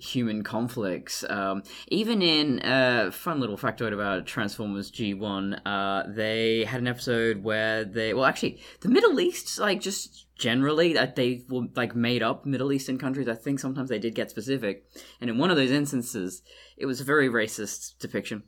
[0.00, 1.24] human conflicts.
[1.28, 6.88] Um, even in a uh, fun little factoid about Transformers G1, uh, they had an
[6.88, 11.94] episode where they, well, actually, the Middle East, like just generally, that they were like
[11.94, 13.28] made up Middle Eastern countries.
[13.28, 14.84] I think sometimes they did get specific,
[15.20, 16.42] and in one of those instances,
[16.76, 18.42] it was a very racist depiction.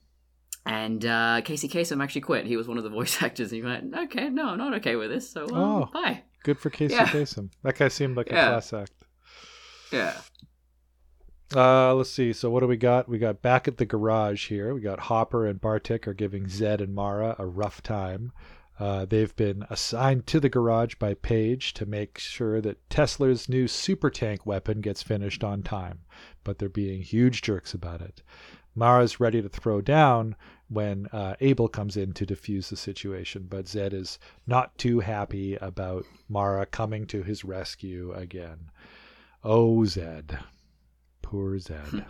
[0.64, 2.46] And uh, Casey Kasem actually quit.
[2.46, 4.96] He was one of the voice actors, and he went, "Okay, no, I'm not okay
[4.96, 5.28] with this.
[5.30, 5.90] So, um, Oh.
[5.92, 7.06] bye." Good for Casey Yeah.
[7.06, 7.50] Kasem.
[7.62, 8.92] That guy seemed like a class act.
[9.92, 10.14] Yeah.
[11.54, 12.32] Uh, let's see.
[12.32, 13.08] So what do we got?
[13.08, 14.74] We got back at the garage here.
[14.74, 18.32] We got Hopper and Bartik are giving Zed and Mara a rough time.
[18.80, 23.68] Uh, they've been assigned to the garage by Paige to make sure that Tesler's new
[23.68, 26.00] super tank weapon gets finished on time,
[26.42, 28.22] but they're being huge jerks about it.
[28.74, 30.34] Mara's ready to throw down
[30.68, 35.56] when uh, Able comes in to defuse the situation, but Zed is not too happy
[35.56, 38.70] about Mara coming to his rescue again.
[39.44, 40.38] Oh, Zed,
[41.32, 42.04] poor Zed.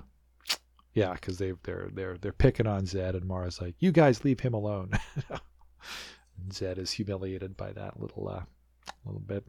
[0.95, 4.41] yeah, because they they're they're they're picking on Zed, and Mara's like, "You guys leave
[4.41, 4.91] him alone."
[6.53, 8.43] Zed is humiliated by that little uh,
[9.05, 9.45] little bit.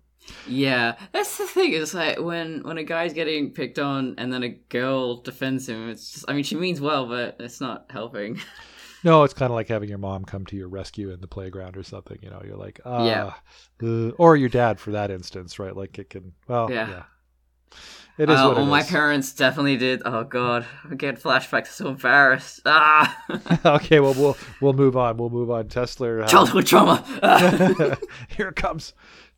[0.47, 1.73] Yeah, that's the thing.
[1.73, 5.89] Is like when when a guy's getting picked on and then a girl defends him.
[5.89, 8.39] It's just, I mean, she means well, but it's not helping.
[9.05, 11.75] No, it's kind of like having your mom come to your rescue in the playground
[11.75, 12.17] or something.
[12.21, 13.33] You know, you're like, ah, Yeah.
[13.85, 15.75] uh, or your dad for that instance, right?
[15.75, 17.03] Like it can, well, yeah, Yeah.
[18.17, 18.87] It is Uh, what well, my is.
[18.87, 20.01] parents definitely did.
[20.05, 21.67] Oh god, I get flashbacks.
[21.67, 22.61] So embarrassed.
[22.65, 23.17] Ah,
[23.65, 25.17] okay, well, we'll we'll move on.
[25.17, 25.67] We'll move on.
[25.67, 26.23] Tesler.
[26.23, 27.03] Uh, childhood trauma.
[28.29, 28.93] Here it comes.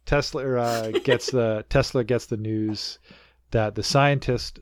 [0.05, 2.99] Tesler uh, gets the Tesler gets the news
[3.51, 4.59] that the scientist.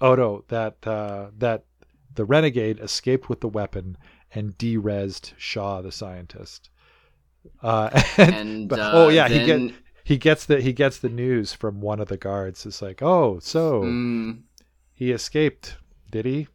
[0.00, 0.44] Oh no!
[0.48, 1.64] That uh, that
[2.14, 3.96] the renegade escaped with the weapon
[4.32, 6.70] and derezzed Shaw, the scientist.
[7.62, 9.72] Uh, and, and but- uh, oh yeah, he get
[10.04, 12.64] he gets the he gets the news from one of the guards.
[12.66, 14.42] It's like, oh, so mm,
[14.92, 15.76] he escaped,
[16.10, 16.46] did he?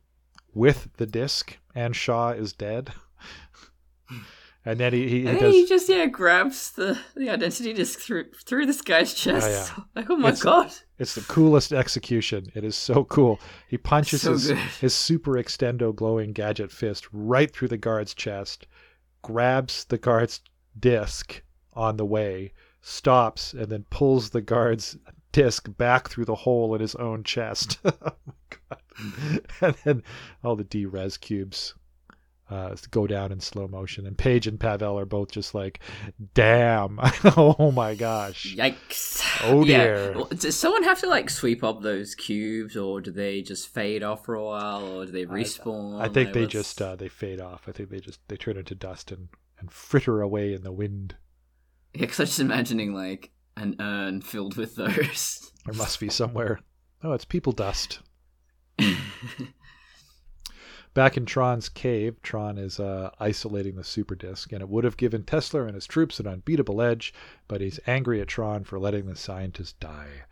[0.54, 2.92] With the disc, and Shaw is dead.
[4.66, 5.54] and then he he, he and does.
[5.54, 9.50] he just yeah grabs the the identity disc through through this guy's chest.
[9.78, 9.84] yeah.
[9.96, 10.72] Like oh my It's- god.
[10.98, 12.52] It's the coolest execution.
[12.56, 13.40] It is so cool.
[13.70, 14.58] He punches So his, good.
[14.58, 18.68] his super extendo glowing gadget fist right through the guard's chest,
[19.22, 20.42] grabs the guard's
[20.78, 21.42] disc
[21.74, 24.98] on the way, stops, and then pulls the guard's
[25.32, 27.80] disc back through the hole in his own chest.
[27.86, 27.92] oh
[28.26, 29.42] my god.
[29.62, 30.04] And then
[30.44, 31.74] all the D-res cubes
[32.50, 34.08] uh, go down in slow motion.
[34.08, 35.80] And Paige and Pavel are both just like,
[36.34, 37.00] damn.
[37.38, 38.56] oh my gosh.
[38.58, 39.24] Yikes!
[39.44, 39.84] Oh, Yeah.
[39.84, 40.14] dear.
[40.16, 44.02] Well, Does someone have to like sweep up those cubes, or do they just fade
[44.04, 46.02] off for a while, or do they respawn?
[46.02, 47.64] I think Like, they what's- just uh, they fade off.
[47.68, 51.16] I think they just they turn into dust and, and fritter away in the wind.
[51.94, 55.46] Yeah, because I'm just imagining like an urn filled with those.
[55.66, 56.62] There must be somewhere.
[57.04, 58.00] Oh, it's people dust.
[60.96, 64.98] Back in Tron's cave, Tron is uh, isolating the super disk, and it would have
[64.98, 67.14] given Tesler and his troops an unbeatable edge,
[67.48, 70.24] but he's angry at Tron for letting the scientist die.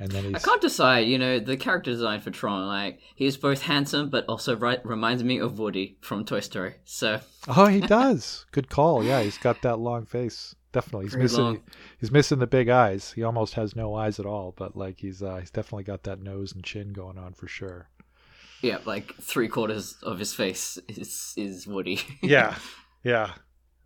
[0.00, 0.34] And then he's...
[0.34, 1.06] I can't decide.
[1.06, 5.22] You know, the character design for Tron, like he's both handsome, but also right, reminds
[5.22, 6.76] me of Woody from Toy Story.
[6.84, 8.46] So oh, he does.
[8.50, 9.04] Good call.
[9.04, 10.54] Yeah, he's got that long face.
[10.72, 11.40] Definitely, he's Very missing.
[11.44, 11.62] long.
[11.98, 13.12] He's missing the big eyes.
[13.12, 14.54] He almost has no eyes at all.
[14.56, 17.88] But like he's uh, he's definitely got that nose and chin going on for sure.
[18.62, 22.00] yeah, like three quarters of his face is is Woody.
[22.22, 22.54] Yeah,
[23.02, 23.32] yeah.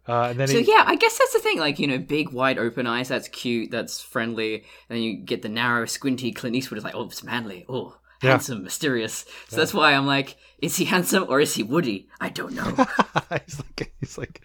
[0.06, 1.58] Uh, and then So he, yeah, I guess that's the thing.
[1.58, 3.08] Like you know, big wide open eyes.
[3.08, 3.70] That's cute.
[3.70, 4.56] That's friendly.
[4.56, 7.64] And then you get the narrow, squinty Clint Eastwood is like, oh, it's manly.
[7.70, 8.32] Oh, Yeah.
[8.32, 9.24] handsome, mysterious.
[9.48, 12.08] So that's why I'm like, is he handsome or is he Woody?
[12.20, 12.64] I don't know.
[13.46, 14.42] he's like he's like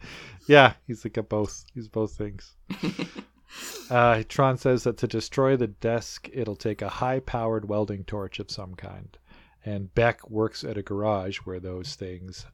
[0.49, 2.55] yeah he's like a both he's both things.
[3.89, 8.39] Uh, tron says that to destroy the desk it'll take a high powered welding torch
[8.39, 9.17] of some kind.
[9.65, 12.45] And beck works at a garage where those things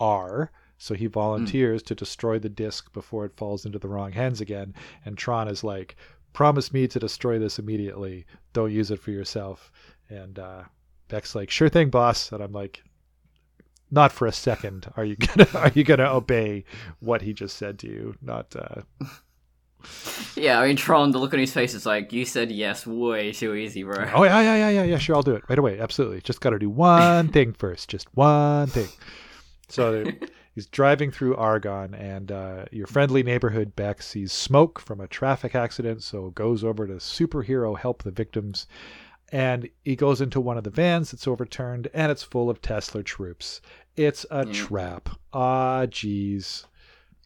[0.00, 4.40] are so he volunteers to destroy the disc before it falls into the wrong hands
[4.40, 4.74] again.
[5.04, 5.96] And tron is like
[6.32, 8.26] promise me to destroy this immediately.
[8.52, 9.70] Don't use it for yourself.
[10.08, 10.62] And uh,
[11.08, 12.32] beck's like sure thing boss.
[12.32, 12.82] And i'm like
[13.92, 16.64] not for a second are you gonna are you gonna obey
[16.98, 18.82] what he just said to you not uh
[20.36, 21.10] yeah, I mean, Tron.
[21.10, 24.08] The look on his face is like, you said yes way too easy, bro.
[24.14, 26.58] oh yeah yeah yeah yeah yeah sure i'll do it right away absolutely just gotta
[26.58, 28.88] do one thing first just one thing
[29.68, 30.04] so
[30.54, 35.54] he's driving through argon and uh, your friendly neighborhood beck sees smoke from a traffic
[35.54, 38.66] accident so goes over to superhero help the victims
[39.30, 43.04] and he goes into one of the vans that's overturned and it's full of tesler
[43.04, 43.60] troops
[43.96, 44.52] it's a Yeah.
[44.52, 46.64] trap ah jeez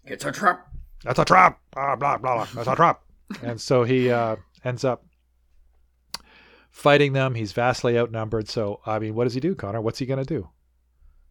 [0.04, 0.68] It's a trap.
[1.04, 1.60] that's a trap.
[1.76, 2.34] Ah, blah blah.
[2.36, 2.46] blah.
[2.54, 3.02] That's a trap.
[3.42, 5.04] and so he uh, ends up
[6.70, 7.34] fighting them.
[7.34, 8.48] He's vastly outnumbered.
[8.48, 9.80] So I mean, what does he do, Connor?
[9.80, 10.48] What's he gonna do?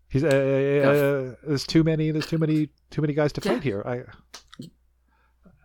[0.09, 2.11] He's uh, uh, there's too many.
[2.11, 2.69] There's too many.
[2.91, 3.53] Too many guys to Yeah.
[3.53, 3.81] fight here.
[3.85, 4.03] I.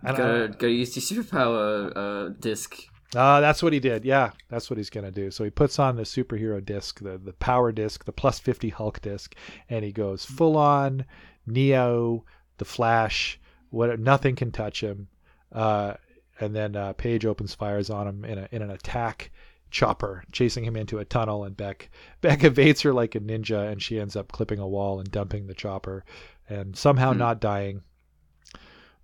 [0.02, 2.74] And, Go, gotta use the superpower uh, disc.
[3.14, 4.04] Uh, that's what he did.
[4.04, 5.30] Yeah, that's what he's gonna do.
[5.30, 9.00] So he puts on the superhero disc, the the power disc, the plus fifty Hulk
[9.00, 9.34] disc,
[9.68, 11.04] and he goes full on
[11.46, 12.24] Neo,
[12.58, 13.40] the Flash.
[13.70, 15.08] What nothing can touch him.
[15.52, 15.94] Uh,
[16.38, 19.30] and then uh, Paige opens fires on him in a in an attack
[19.70, 21.44] chopper, chasing him into a tunnel.
[21.44, 25.00] And Beck Beck evades her like a ninja, and she ends up clipping a wall
[25.00, 26.04] and dumping the chopper,
[26.48, 27.18] and somehow Hmm.
[27.18, 27.82] not dying.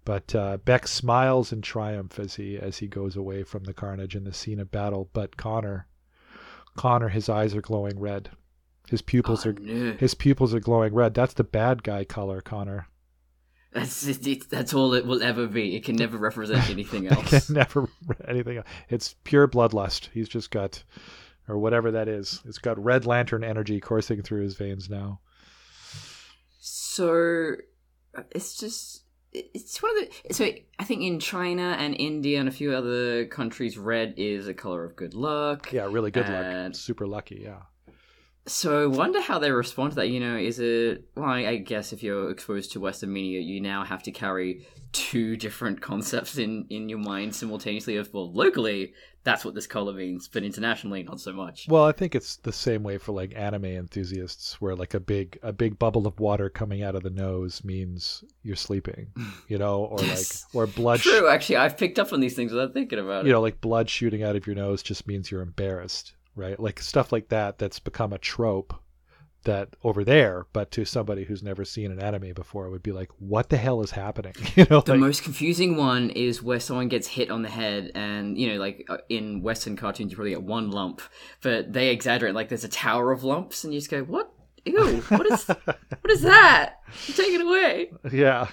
[0.07, 4.15] But uh, Beck smiles in triumph as he as he goes away from the carnage
[4.15, 5.11] and the scene of battle.
[5.13, 5.89] But Connor,
[6.77, 8.31] Connor, his eyes are glowing red.
[8.89, 9.93] His pupils Oh, are no.
[9.99, 11.13] his pupils are glowing red.
[11.13, 12.87] That's the bad guy color, Connor.
[13.73, 15.75] That's it, it- that's all it will ever be.
[15.75, 17.89] It can never represent anything I can never
[18.29, 18.59] anything.
[18.59, 18.67] else.
[18.89, 20.09] It's pure bloodlust.
[20.15, 20.85] He's just got,
[21.49, 22.41] or whatever that is.
[22.47, 25.19] It's got red lantern energy coursing through his veins now.
[26.61, 27.57] So
[28.31, 29.03] it's just
[29.55, 33.27] it's one of the so I think in China and India and a few other
[33.27, 35.73] countries, red is a color of good luck.
[35.73, 36.75] Yeah, really good luck.
[36.75, 37.43] Super lucky.
[37.45, 37.63] Yeah.
[38.49, 40.09] So I wonder how they respond to that.
[40.09, 41.29] You know, is it well?
[41.31, 45.81] I guess if you're exposed to Western media, you now have to carry two different
[45.81, 47.97] concepts in in your mind simultaneously.
[47.97, 51.67] Of well, locally, that's what this color means, but internationally, not so much.
[51.69, 55.39] Well, I think it's the same way for like anime enthusiasts, where like a big
[55.43, 59.09] a big bubble of water coming out of the nose means you're sleeping,
[59.49, 60.45] you know, or Yes.
[60.45, 61.01] like or blood.
[61.01, 63.27] sh- True, actually, I've picked up on these things without thinking about it.
[63.27, 66.61] you know, like blood shooting out of your nose just means you're embarrassed, right?
[66.61, 68.75] Like stuff like that that's become a trope
[69.47, 72.93] that over there, but to somebody who's never seen an anime before it would be
[72.93, 74.35] like, what the hell is happening?
[74.57, 77.93] You know, The like, most confusing one is where someone gets hit on the head,
[77.95, 81.01] and you know, like uh, in Western cartoons, you probably get one lump,
[81.43, 82.35] but they exaggerate.
[82.35, 84.33] Like there's a tower of lumps, and you just go, "What?
[84.65, 85.03] Ew!
[85.09, 85.45] What is?
[85.47, 86.81] what is that?
[87.15, 88.49] Take it away!" yeah.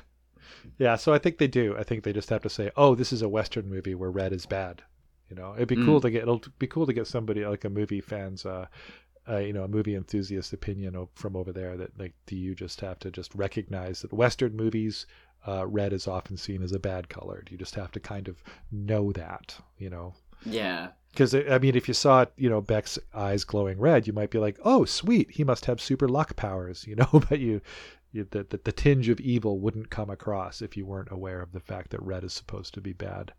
[0.77, 1.75] Yeah, so I think they do.
[1.77, 4.33] I think they just have to say, "Oh, this is a western movie where red
[4.33, 4.83] is bad."
[5.33, 5.85] You know, it'd be Mm.
[5.85, 8.67] cool to get it'll be cool to get somebody like a movie fans uh
[9.27, 12.81] uh, you know, a movie enthusiast opinion from over there that like, do you just
[12.81, 15.05] have to just recognize that Western movies,
[15.47, 17.41] uh, red is often seen as a bad color.
[17.49, 20.13] You just have to kind of know that, you know,
[20.45, 24.29] Yeah, because I mean, if you saw you know Beck's eyes glowing red, you might
[24.29, 27.09] be like, "Oh, sweet, he must have super luck powers," you know.
[27.29, 27.61] but you,
[28.11, 31.53] you the, the the tinge of evil wouldn't come across if you weren't aware of
[31.53, 33.31] the fact that red is supposed to be bad.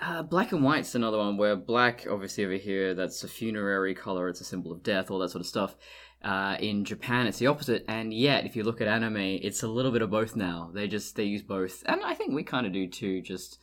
[0.00, 4.28] Uh, black and white's another one where black, obviously over here, that's a funerary color.
[4.28, 5.76] It's a symbol of death, all that sort of stuff.
[6.22, 9.68] Uh, in Japan, it's the opposite, and yet if you look at anime, it's a
[9.68, 10.70] little bit of both now.
[10.74, 13.22] They just they use both, and I think we kind of do too.
[13.22, 13.58] Just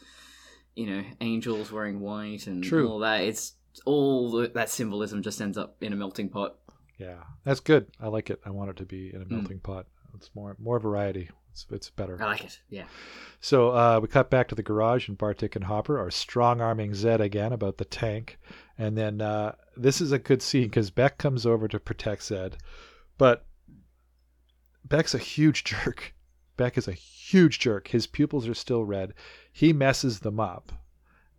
[0.75, 2.87] you know, angels wearing white and True.
[2.89, 3.21] all that.
[3.21, 3.53] It's
[3.85, 6.55] all the, that symbolism just ends up in a melting pot.
[6.97, 7.87] Yeah, that's good.
[7.99, 8.39] I like it.
[8.43, 9.31] I want it to be in a Mm.
[9.31, 9.85] melting pot.
[10.15, 11.29] It's more more variety.
[11.57, 12.21] It's it's better.
[12.21, 12.59] I like it.
[12.69, 12.85] Yeah.
[13.39, 16.93] So uh, we cut back to the garage, and Bartik and Hopper are strong arming
[16.93, 18.37] Zed again about the tank.
[18.77, 22.57] And then uh, this is a good scene because Beck comes over to protect Zed,
[23.17, 23.47] but
[24.85, 26.13] Beck's a huge jerk.
[26.57, 27.87] Beck is a huge jerk.
[27.87, 29.15] His pupils are still red.
[29.51, 30.71] He messes them up,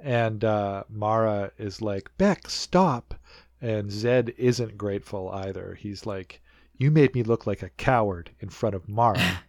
[0.01, 3.15] and uh, Mara is like, "Beck, stop!"
[3.61, 5.75] And Zed isn't grateful either.
[5.75, 6.41] He's like,
[6.77, 9.43] "You made me look like a coward in front of Mara."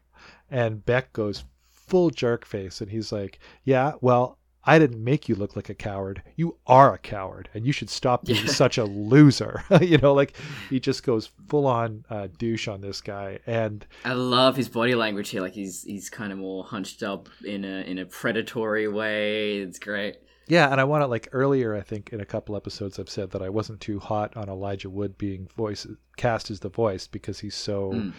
[0.52, 5.36] And Beck goes full jerk face and he's like, Yeah, well, I didn't make you
[5.36, 6.22] look like a coward.
[6.36, 9.64] You are a coward and you should stop being such a loser.
[9.82, 10.34] you know, like
[10.70, 13.40] he just goes full on uh, douche on this guy.
[13.48, 15.42] And I love his body language here.
[15.42, 19.58] Like he's he's kind of more hunched up in a in a predatory way.
[19.60, 20.18] It's great.
[20.48, 23.32] yeah, and I want to like earlier, I think in a couple episodes, I've said
[23.32, 27.40] that I wasn't too hot on Elijah Wood being voice cast as the voice because
[27.40, 28.14] he's so Mm.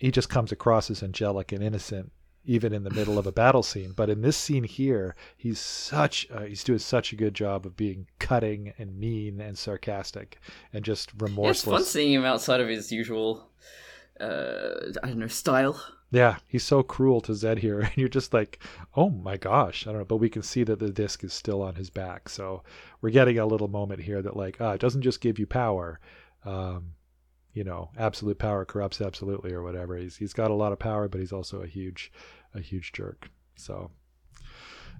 [0.00, 2.10] He just comes across as angelic and innocent
[2.42, 3.92] even in the middle of a battle scene.
[3.94, 7.76] But in this scene here he's such uh, he's doing such a good job of
[7.76, 10.38] being cutting and mean and sarcastic
[10.72, 11.16] and just Yeah,
[11.50, 11.90] it's fun remorseless.
[11.90, 13.50] seeing him outside of his usual,
[14.18, 14.70] uh,
[15.02, 15.80] I don't know, style.
[16.12, 18.58] yeah he's so cruel to zed here and you're just like
[18.96, 21.62] oh my gosh i don't know but we can see that the disc is still
[21.62, 22.28] on his back.
[22.28, 22.62] So
[23.02, 26.00] we're getting a little moment here that like ah, it doesn't just give you power.
[26.44, 26.94] Um,
[27.52, 29.96] you know, absolute power corrupts absolutely or whatever.
[29.96, 32.12] He's he's got a lot of power, but he's also a huge
[32.54, 33.30] a huge jerk.
[33.56, 33.90] So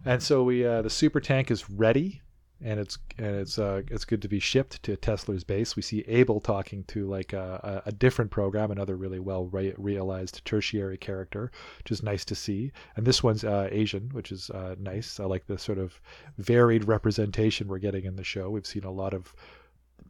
[0.04, 2.22] and so we uh, the super tank is ready
[2.62, 5.76] and it's and it's uh, it's good to be shipped to Tesler's base.
[5.76, 9.74] We see Able talking to like a, a, a different program, another really well re-
[9.78, 12.72] realized tertiary character, which is nice to see.
[12.96, 15.18] And this one's uh, Asian, which is uh, nice.
[15.20, 16.00] I like the sort of
[16.38, 18.50] varied representation we're getting in the show.
[18.50, 19.34] We've seen a lot of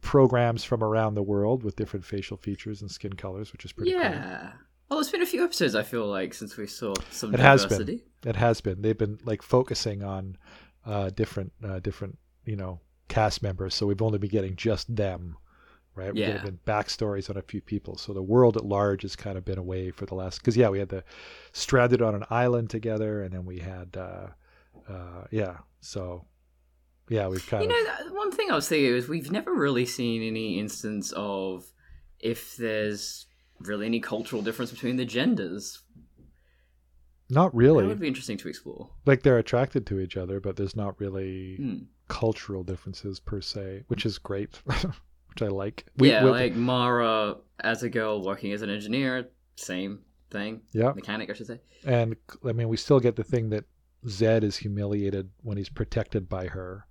[0.01, 3.91] programs from around the world with different facial features and skin colors, which is pretty
[3.91, 4.01] cool.
[4.01, 4.51] Yeah.
[4.89, 5.73] Well, it's been a few episodes.
[5.73, 8.01] I feel like since we saw some It has been.
[8.25, 8.81] It has been.
[8.81, 10.37] They've been like focusing on
[10.85, 13.73] uh, different, uh, different, you know, cast members.
[13.73, 15.37] So we've only been getting just them,
[15.95, 16.13] right?
[16.13, 16.33] Yeah.
[16.33, 17.95] We've been backstories on a few people.
[17.95, 20.39] So the world at large has kind of been away for the last.
[20.39, 21.03] Because yeah, we had the
[21.53, 24.27] stranded on an island together, and then we had, uh,
[24.89, 25.57] uh, yeah.
[25.79, 26.25] So
[27.11, 27.75] yeah, we've kind You of.
[27.75, 31.65] You know, one thing I was thinking is we've never really seen any instance of
[32.19, 33.27] if there's
[33.59, 35.83] really any cultural difference between the genders.
[37.29, 37.83] Not really.
[37.83, 38.89] That would be interesting to explore.
[39.05, 41.75] Like they're attracted to each other, but there's not really Hmm.
[42.07, 44.59] cultural differences per se, which is great.
[44.65, 45.85] which I like.
[45.97, 49.99] yeah, we- like Mara as a girl working as an engineer, same
[50.29, 50.61] thing.
[50.73, 51.59] yeah, Mechanic, I should say.
[51.85, 53.63] and I mean, we still get the thing that
[54.07, 56.85] Zed is humiliated when he's protected by her.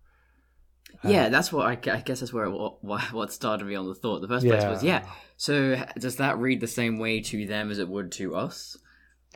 [1.04, 3.86] Yeah, Uh, that's what I, I guess that's where it, what, what started me on
[3.86, 4.20] the thought.
[4.20, 5.04] The first place was yeah.
[5.36, 8.76] So does that read the same way to them as it would to us?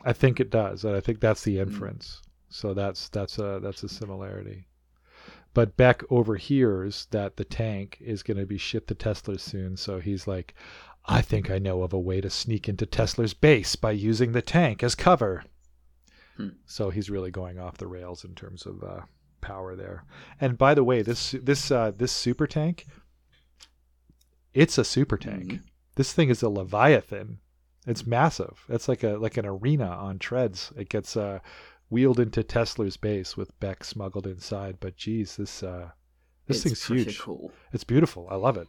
[0.03, 1.61] I think it does, and I think that's the Mm.
[1.67, 2.21] inference.
[2.49, 4.67] So that's that's a that's a similarity.
[5.53, 9.99] But Beck overhears that the tank is going to be shipped to Tesler soon, so
[9.99, 10.53] he's like,
[11.05, 14.41] "I think I know of a way to sneak into Tesler's base by using the
[14.41, 15.43] tank as cover."
[16.37, 16.49] Hmm.
[16.65, 19.01] So he's really going off the rails in terms of uh,
[19.45, 20.03] power there.
[20.41, 22.85] And by the way, this this uh, this super tank,
[24.53, 25.45] it's a super tank.
[25.53, 25.61] Mhm.
[25.95, 27.39] This thing is a Leviathan.
[27.87, 28.65] It's massive.
[28.69, 30.71] It's like a like an arena on treads.
[30.75, 31.39] It gets uh,
[31.89, 34.77] wheeled into Tesler's base with Beck smuggled inside.
[34.79, 35.89] But geez, this uh,
[36.47, 37.19] this it's thing's huge.
[37.19, 37.51] cool.
[37.73, 38.27] It's beautiful.
[38.29, 38.67] I love it.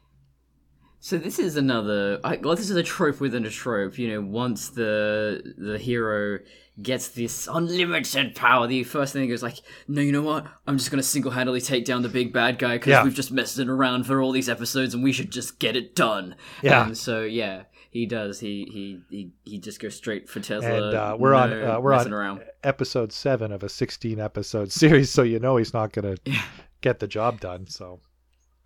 [1.00, 2.20] So this is another.
[2.24, 3.98] I, well, this is a trope within a trope.
[3.98, 6.40] You know, once the the hero
[6.82, 10.46] gets this unlimited power, the first thing he goes is like, no, you know what?
[10.66, 13.04] I'm just gonna single handedly take down the big bad guy because Yeah.
[13.04, 15.94] we've just messed it around for all these episodes, and we should just get it
[15.96, 16.36] done.
[16.62, 16.84] Yeah.
[16.86, 18.40] And so yeah, he does.
[18.40, 20.88] He he he, he just goes straight for Tesler.
[20.88, 22.44] And uh, we're on uh, we're on around.
[22.62, 26.42] episode seven of a 16 episode series, so you know he's not gonna Yeah.
[26.82, 27.66] get the job done.
[27.68, 28.00] So,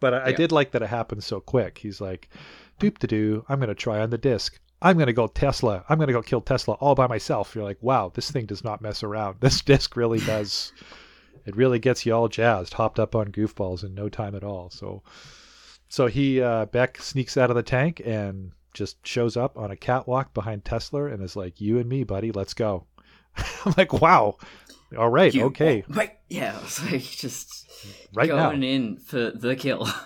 [0.00, 1.78] but I, I did like that it happened so quick.
[1.78, 2.28] He's like,
[2.80, 3.44] "Doop to do.
[3.48, 4.58] I'm gonna try on the disc.
[4.82, 5.84] I'm gonna go Tesler.
[5.88, 8.80] I'm gonna go kill Tesler all by myself." You're like, "Wow, this thing does not
[8.80, 9.36] mess around.
[9.40, 10.72] This disc really does.
[11.46, 14.70] it really gets you all jazzed, hopped up on goofballs in no time at all."
[14.70, 15.02] So,
[15.88, 19.76] so he uh, Beck sneaks out of the tank and just shows up on a
[19.76, 22.86] catwalk behind Tesler and is like, "You and me, buddy, let's go."
[23.64, 24.36] I'm like, "Wow,
[24.96, 27.68] all right, You- okay, Right, yeah, it's like just
[28.14, 29.88] right now." going in for the kill.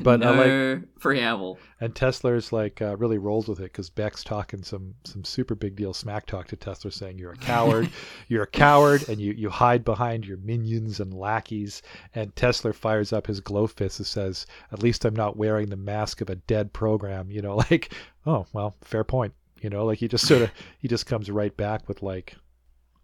[0.00, 1.58] But I no preamble.
[1.80, 5.76] And Tesler's like uh, really rolls with it because Beck's talking some some super big
[5.76, 7.88] deal smack talk to Tesler, saying you're a coward,
[8.28, 11.82] you're a coward, and you you hide behind your minions and lackeys.
[12.16, 15.76] And Tesler fires up his glow fist and says, "At least I'm not wearing the
[15.76, 17.92] mask of a dead program." You know, like,
[18.26, 19.32] oh well, fair point.
[19.60, 22.34] You know, like he just sort of he just comes right back with like,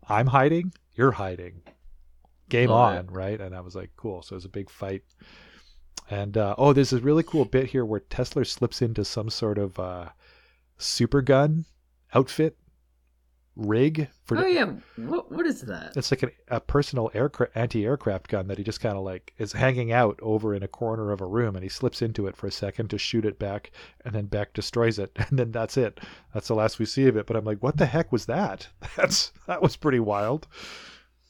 [0.09, 1.62] "I'm hiding, you're hiding."
[2.51, 3.40] Game Love on, right?
[3.40, 4.20] And I was like, cool.
[4.22, 5.03] So it was a big fight.
[6.11, 9.57] And uh, oh, there's a really cool bit here where Tesler slips into some sort
[9.57, 10.09] of uh,
[10.76, 11.64] super gun
[12.12, 12.59] outfit
[13.61, 14.38] rig for.
[14.38, 15.96] Oh yeah, what what is that?
[15.96, 19.52] It's like an, a personal aircraft anti-aircraft gun that he just kind of like is
[19.52, 22.46] hanging out over in a corner of a room, and he slips into it for
[22.46, 23.70] a second to shoot it back,
[24.04, 26.00] and then Beck destroys it, and then that's it.
[26.34, 27.26] That's the last we see of it.
[27.26, 28.68] But I'm like, what the heck was that?
[28.96, 30.46] That's that was pretty wild.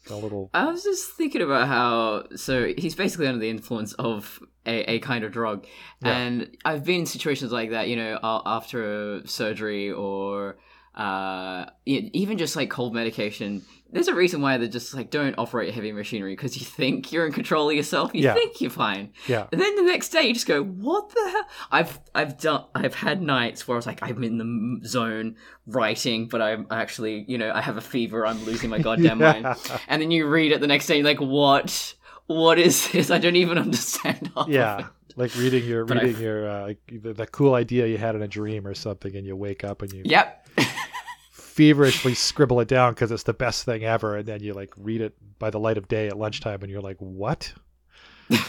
[0.09, 0.51] A little.
[0.55, 4.99] I was just thinking about how so he's basically under the influence of a, a
[5.01, 5.67] kind of drug,
[6.03, 6.17] Yeah.
[6.17, 7.89] and I've been in situations like that.
[7.89, 10.57] You know, after a surgery or
[11.01, 13.63] uh, even just like cold medication.
[13.93, 17.27] There's a reason why they just like don't operate heavy machinery because you think you're
[17.27, 18.11] in control of yourself.
[18.15, 18.35] You Yeah.
[18.35, 19.13] think you're fine.
[19.27, 19.47] Yeah.
[19.51, 22.95] And then the next day, you just go, "What the hell?" I've I've done I've
[22.95, 24.37] had nights where I was like, I'm in
[24.83, 25.37] the zone
[25.67, 28.27] writing, but I'm actually, you know, I have a fever.
[28.27, 29.47] I'm losing my goddamn mind.
[29.89, 31.95] And then you read it the next day, you're like, "What?
[32.27, 33.11] What is this?
[33.11, 34.87] I don't even understand." yeah it."
[35.21, 38.29] Like reading your But reading your uh the, the cool idea you had in a
[38.29, 40.49] dream or something and you wake up and you Yep.
[41.31, 45.01] feverishly scribble it down because it's the best thing ever and then you like read
[45.01, 47.53] it by the light of day at lunchtime and you're like what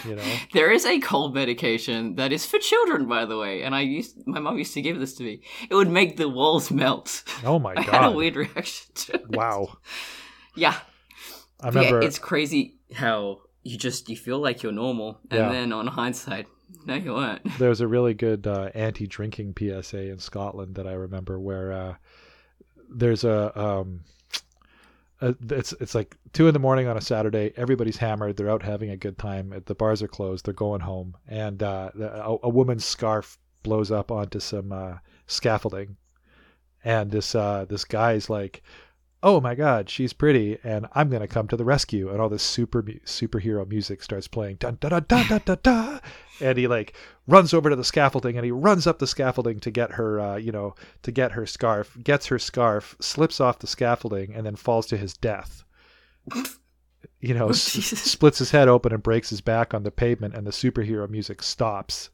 [0.03, 3.73] you know There is a cold medication that is for children, by the way, and
[3.73, 5.41] I used my mom used to give this to me.
[5.69, 7.23] It would make the walls melt.
[7.43, 9.25] oh my I had a weird reaction to it.
[9.31, 9.77] wow
[10.55, 10.75] Yeah,
[11.61, 15.49] i But yeah, it's crazy how you just you feel like you're normal, and Yeah.
[15.51, 16.45] then on hindsight,
[16.85, 17.13] no, you
[17.59, 21.95] there was a really good uh, anti-drinking psa in scotland that i remember where uh
[22.89, 24.01] there's a um
[25.21, 27.53] uh, it's it's like two in the morning on a Saturday.
[27.55, 28.35] Everybody's hammered.
[28.35, 29.53] They're out having a good time.
[29.65, 30.45] The bars are closed.
[30.45, 34.95] They're going home, and uh, a, a woman's scarf blows up onto some uh,
[35.27, 35.97] scaffolding,
[36.83, 38.63] and this uh, this guy's like,
[39.21, 42.43] "Oh my God, she's pretty, and I'm gonna come to the rescue." And all this
[42.43, 45.99] super superhero music starts playing, dun da da da da da da,
[46.41, 46.93] and he like
[47.27, 50.35] runs over to the scaffolding and he runs up the scaffolding to get her, uh,
[50.37, 51.95] you know, to get her scarf.
[52.03, 55.63] Gets her scarf, slips off the scaffolding, and then falls to his death.
[57.19, 60.33] You know, Oh, s- splits his head open and breaks his back on the pavement,
[60.35, 62.09] and the superhero music stops.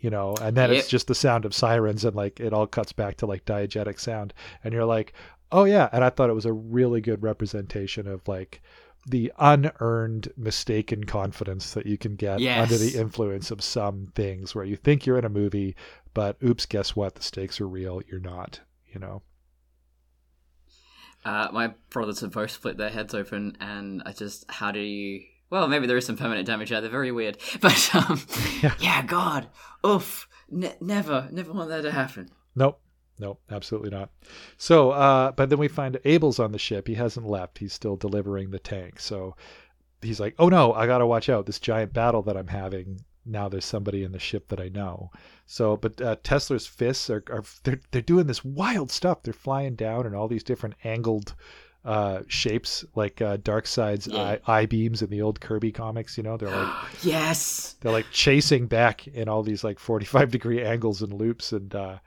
[0.00, 2.92] You know, and then it's just the sound of sirens, and like it all cuts
[2.92, 5.12] back to like diegetic sound, and you're like,
[5.50, 5.88] oh yeah.
[5.92, 8.60] And I thought it was a really good representation of like
[9.06, 12.62] the unearned mistaken confidence that you can get Yes.
[12.62, 15.74] under the influence of some things where you think you're in a movie
[16.14, 18.60] but oops guess what the stakes are real you're not
[18.92, 19.22] you know
[21.24, 25.22] Uh, my brothers have both split their heads open, and I just, how do you?
[25.50, 26.80] Well, maybe there is some permanent damage there.
[26.80, 28.20] They're very weird, but um,
[28.60, 28.74] Yeah.
[28.80, 29.02] yeah.
[29.06, 29.48] God,
[29.86, 32.28] oof, ne- never, never want that to happen.
[32.56, 32.80] Nope.
[33.22, 34.10] Nope, absolutely not.
[34.58, 36.88] So, uh, but then we find Able's on the ship.
[36.88, 37.58] He hasn't left.
[37.58, 38.98] He's still delivering the tank.
[38.98, 39.36] So
[40.02, 41.46] he's like, oh no, I got to watch out.
[41.46, 43.00] This giant battle that I'm having.
[43.24, 45.12] Now there's somebody in the ship that I know.
[45.46, 49.22] So, but uh, Tesler's fists are, are they're, they're doing this wild stuff.
[49.22, 51.36] They're flying down in all these different angled
[51.84, 54.20] uh, shapes, like uh, Darkseid's Yeah.
[54.20, 56.16] eye, eye beams in the old Kirby comics.
[56.16, 57.76] You know, they're like yes.
[57.80, 61.98] they're like chasing back in all these like 45 degree angles and loops and uh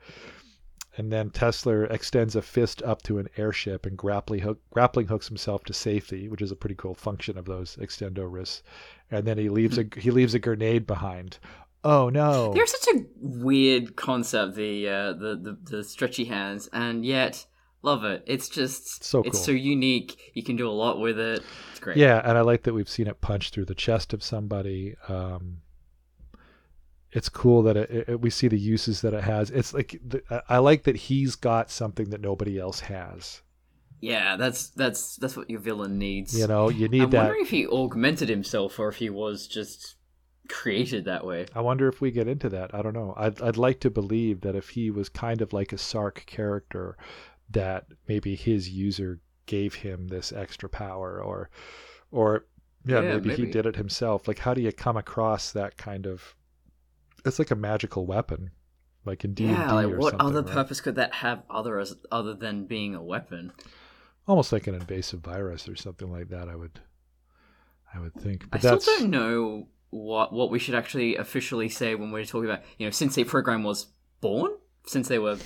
[0.96, 5.28] and then Tesler extends a fist up to an airship and grappling hook grappling hooks
[5.28, 8.62] himself to safety, which is a pretty cool function of those extendo wrists.
[9.10, 11.38] And then he leaves a he leaves a grenade behind.
[11.84, 12.52] Oh no.
[12.52, 17.46] They're such a weird concept, the uh, the, the the stretchy hands, and yet
[17.82, 18.24] love it.
[18.26, 19.30] It's just So cool.
[19.30, 20.32] It's so unique.
[20.34, 21.42] You can do a lot with it.
[21.70, 21.96] It's great.
[21.96, 24.96] Yeah, and I like that we've seen it punch through the chest of somebody.
[25.08, 25.58] Um,
[27.16, 29.50] it's cool that it, it, we see the uses that it has.
[29.50, 33.42] It's like the, I- like that he's got something that nobody else has.
[34.00, 36.38] Yeah, that's that's that's what your villain needs.
[36.38, 37.18] You know, you need I'm that.
[37.24, 39.96] wondering if he augmented himself or if he was just
[40.48, 41.46] created that way.
[41.54, 42.74] I wonder if we get into that.
[42.74, 43.14] I don't know.
[43.16, 46.96] I'd I'd like to believe that if he was kind of like a Sark character,
[47.50, 51.48] that maybe his user gave him this extra power, or,
[52.10, 52.44] or
[52.84, 54.28] yeah, Yeah, maybe, he did it himself.
[54.28, 56.34] Like, how do you come across that kind of?
[57.26, 58.50] It's like a magical weapon,
[59.04, 60.52] like in D yeah, like what other right?
[60.52, 63.52] purpose could that have other as other than being a weapon?
[64.28, 66.48] Almost like an invasive virus or something like that.
[66.48, 66.80] I would,
[67.94, 68.44] I would think.
[68.44, 72.24] I But still that's don't know what what we should actually officially say when we're
[72.24, 73.86] talking about you know since a program was
[74.20, 74.52] born,
[74.86, 75.38] since they were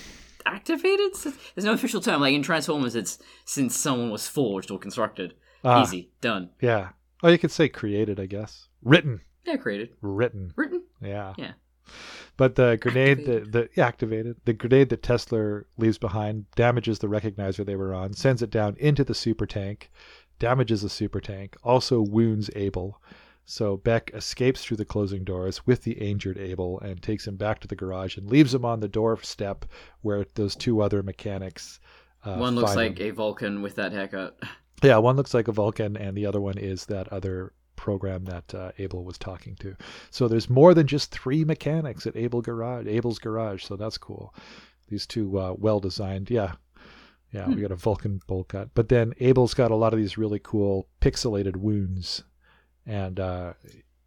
[0.46, 1.14] activated.
[1.16, 2.20] Since- There's no official term.
[2.20, 5.34] Like in Transformers, it's since someone was forged or constructed.
[5.62, 6.50] Ah, Easy, done.
[6.62, 6.90] Yeah.
[7.22, 8.68] Oh, you could say created, I guess.
[8.82, 10.54] Written, Yeah, created, written.
[10.56, 10.84] written.
[11.02, 11.34] Yeah.
[11.36, 11.52] Yeah.
[12.36, 13.52] But the grenade Activated.
[13.52, 17.92] that the yeah, activated the grenade that Tesler leaves behind damages the recognizer they were
[17.94, 19.90] on, sends it down into the super tank,
[20.38, 23.02] damages the super tank, also wounds Able.
[23.44, 27.58] So Beck escapes through the closing doors with the injured Able and takes him back
[27.60, 29.64] to the garage and leaves him on the doorstep
[30.02, 31.80] where those two other mechanics.
[32.24, 33.08] Uh, One looks find like him.
[33.08, 34.38] a Vulcan with that haircut.
[34.82, 38.54] Yeah, one looks like a Vulcan, and the other one is that other program that
[38.54, 39.74] uh, Able was talking to.
[40.10, 43.64] So there's more than just three mechanics at Able Garage, Able's Garage.
[43.64, 44.34] So that's cool.
[44.88, 46.30] These two uh, well designed.
[46.30, 46.52] Yeah,
[47.32, 47.48] yeah.
[47.48, 50.40] We got a Vulcan bolt cut, but then Able's got a lot of these really
[50.42, 52.22] cool pixelated wounds,
[52.84, 53.54] and uh,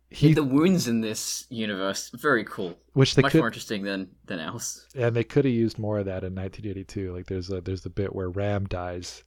[0.10, 2.78] he the wounds in this universe very cool.
[2.94, 4.88] which they Much could more interesting than than else.
[4.96, 7.12] and they could have used more of that in 1982.
[7.12, 9.24] Like there's a, there's the bit where Ram dies,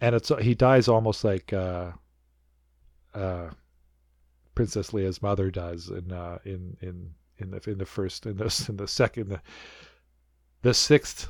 [0.00, 1.90] and it's he dies almost like uh,
[3.14, 3.50] uh,
[4.54, 8.64] Princess Leia's mother does in uh, in in in the in the first in the
[8.68, 9.40] in the second the
[10.62, 11.28] the sixth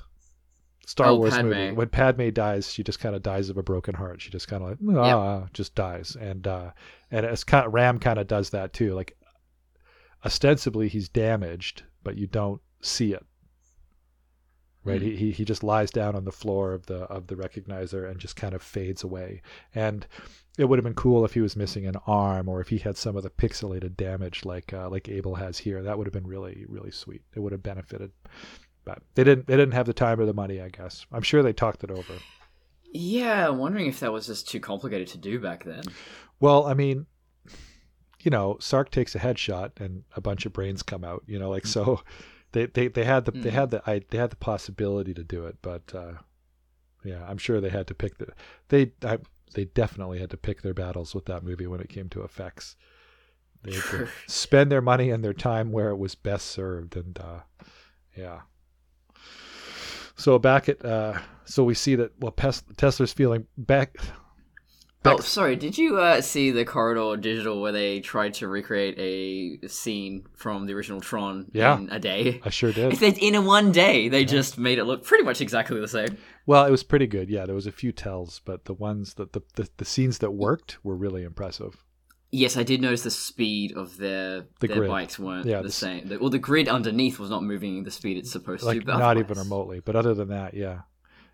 [0.84, 1.48] Star Oh, Wars Padme.
[1.48, 1.72] movie.
[1.72, 4.20] When Padme dies, she just kind of dies of a broken heart.
[4.20, 6.72] She just kind of like ah, just dies, and uh,
[7.10, 8.92] and it's kind of, Ram kind of does that too.
[8.94, 9.16] Like
[10.24, 13.24] ostensibly he's damaged, but you don't see it.
[14.84, 18.10] Right, he, he he just lies down on the floor of the of the recognizer
[18.10, 19.40] and just kind of fades away.
[19.76, 20.04] And
[20.58, 22.96] it would have been cool if he was missing an arm or if he had
[22.96, 25.82] some of the pixelated damage like uh, like Able has here.
[25.82, 27.22] That would have been really really sweet.
[27.34, 28.12] It would have benefited.
[28.84, 31.06] But they didn't they didn't have the time or the money, I guess.
[31.12, 32.24] I'm sure they talked it over.
[32.94, 35.82] Yeah, I'm wondering if that was just too complicated to do back then.
[36.40, 37.06] Well, I mean,
[38.20, 41.22] you know, Sark takes a headshot and a bunch of brains come out.
[41.26, 42.02] You know, like so,
[42.52, 43.54] they they, they had the they Mm.
[43.54, 46.12] had the I, they had the possibility to do it, but uh,
[47.04, 48.28] yeah, I'm sure they had to pick the
[48.68, 49.18] they I,
[49.52, 52.76] they definitely had to pick their battles with that movie when it came to effects.
[53.62, 57.18] They had to spend their money and their time where it was best served, and
[57.18, 57.40] uh,
[58.16, 58.42] yeah.
[60.16, 63.96] So back at uh, so we see that well, Pes- Tesler's feeling back.
[65.04, 65.56] Oh, sorry.
[65.56, 70.66] Did you uh, see the corridor digital where they tried to recreate a scene from
[70.66, 71.76] the original Tron Yeah.
[71.78, 72.40] in a day?
[72.44, 73.02] I sure did.
[73.18, 76.16] In a one day, they just made it look pretty much exactly the same.
[76.46, 77.28] Well, it was pretty good.
[77.30, 80.30] Yeah, there was a few tells, but the ones that the, the, the scenes that
[80.32, 81.82] worked were really impressive.
[82.30, 84.88] Yes, I did notice the speed of their The their grid.
[84.88, 86.08] bikes weren't Yeah, the the same.
[86.08, 88.86] The, well, the grid underneath was not moving the speed it's supposed Like to.
[88.86, 89.80] But not even remotely.
[89.80, 90.82] But other than that, yeah,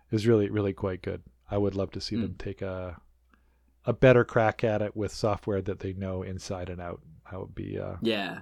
[0.09, 1.21] it was really really quite good.
[1.49, 2.21] I would love to see Hmm.
[2.23, 2.97] them take a
[3.89, 7.01] a better crack at it with software that they know inside and out.
[7.31, 8.39] That would be uh, Yeah.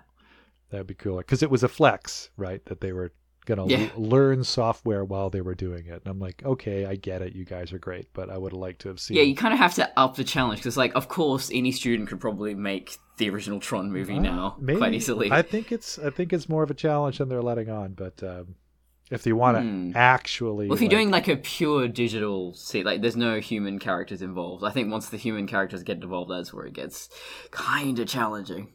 [0.69, 2.63] that would be cooler because it was a flex, right?
[2.65, 3.11] That they were
[3.45, 3.89] gonna l- Yeah.
[3.95, 6.01] learn software while they were doing it.
[6.03, 7.33] And I'm like, okay, I get it.
[7.33, 9.15] You guys are great, but I would have liked to have seen.
[9.17, 12.09] Yeah, you kind of have to up the challenge because, like, of course, any student
[12.09, 14.77] could probably make the original Tron movie Uh, now maybe.
[14.79, 15.31] quite easily.
[15.31, 17.93] I think it's I think it's more of a challenge than they're letting on.
[17.93, 18.55] But um,
[19.09, 19.91] if they want to Hmm.
[19.95, 23.79] actually, Well, if you're like- doing like a pure digital see like there's no human
[23.79, 24.63] characters involved.
[24.63, 27.09] I think once the human characters get involved, that's where it gets
[27.51, 28.73] kind of challenging.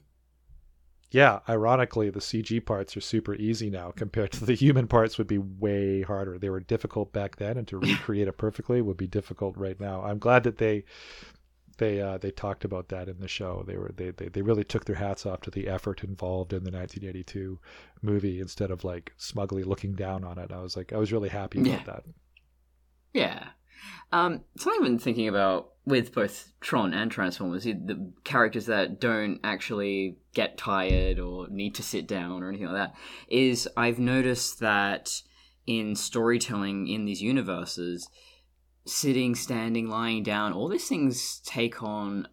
[1.11, 5.27] yeah, ironically, the CG parts are super easy now compared to the human parts would
[5.27, 6.39] be way harder.
[6.39, 7.77] They were difficult back then, and to
[8.07, 10.03] recreate it perfectly would be difficult right now.
[10.03, 10.85] I'm glad that they
[11.79, 13.65] they uh, they talked about that in the show.
[13.67, 16.65] They were they, they they really took their hats off to the effort involved in
[16.65, 17.59] the 1982
[18.03, 20.53] movie instead of like smugly looking down on it.
[20.53, 21.83] I was like I was really happy about Yeah.
[21.87, 22.05] that.
[23.13, 23.45] Yeah.
[24.13, 29.01] Um, something I've been thinking about with both Tron and Transformers, the- the characters that
[29.01, 32.95] don't actually get tired or need to sit down or anything like that,
[33.29, 35.23] is I've noticed that
[35.67, 38.09] in storytelling in these universes,
[38.85, 42.27] sitting, standing, lying down, all these things take on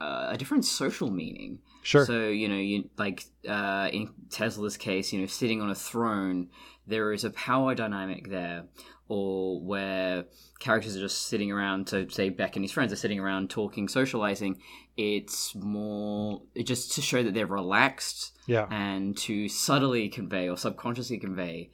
[0.00, 1.58] uh, a different social meaning.
[1.82, 2.04] Sure.
[2.04, 6.48] So you know, you like uh, in Tesler's case, you know, sitting on a throne,
[6.86, 8.64] there is a power dynamic there,
[9.08, 10.24] or where
[10.60, 11.88] characters are just sitting around.
[11.88, 14.60] So say Beck and his friends are sitting around talking, socializing.
[14.96, 18.66] It's more just to show that they're relaxed yeah.
[18.70, 21.70] and to subtly convey or subconsciously convey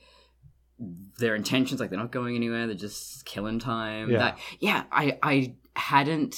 [1.19, 4.19] their intentions like they're not going anywhere they're just killing time Yeah.
[4.19, 6.35] that yeah i i hadn't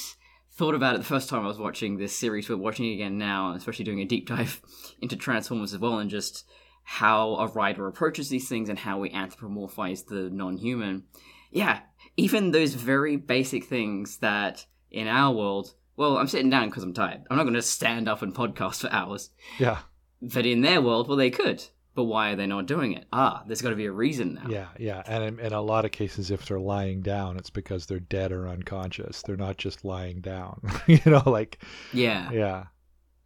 [0.53, 3.17] thought about it the first time i was watching this series but watching it again
[3.19, 4.61] now especially doing a deep dive
[5.01, 6.45] into transformers as well and just
[6.83, 11.05] how a writer approaches these things and how we anthropomorphize the non-human
[11.51, 11.81] yeah
[12.19, 16.93] even those very basic things that in our world well i'm sitting down because i'm
[16.95, 19.79] tired i'm not going to stand up and podcast for hours Yeah.
[20.23, 21.63] but in their world, well, they could.
[21.97, 23.07] But why are they not doing it?
[23.13, 24.49] Ah, there's got to be a reason now.
[24.49, 27.87] Yeah, yeah, and in, in a lot of cases, if they're lying down, it's because
[27.87, 29.23] they're dead or unconscious.
[29.23, 31.23] They're not just lying down, you know.
[31.27, 31.61] Like,
[31.93, 32.31] Yeah.
[32.31, 32.65] yeah,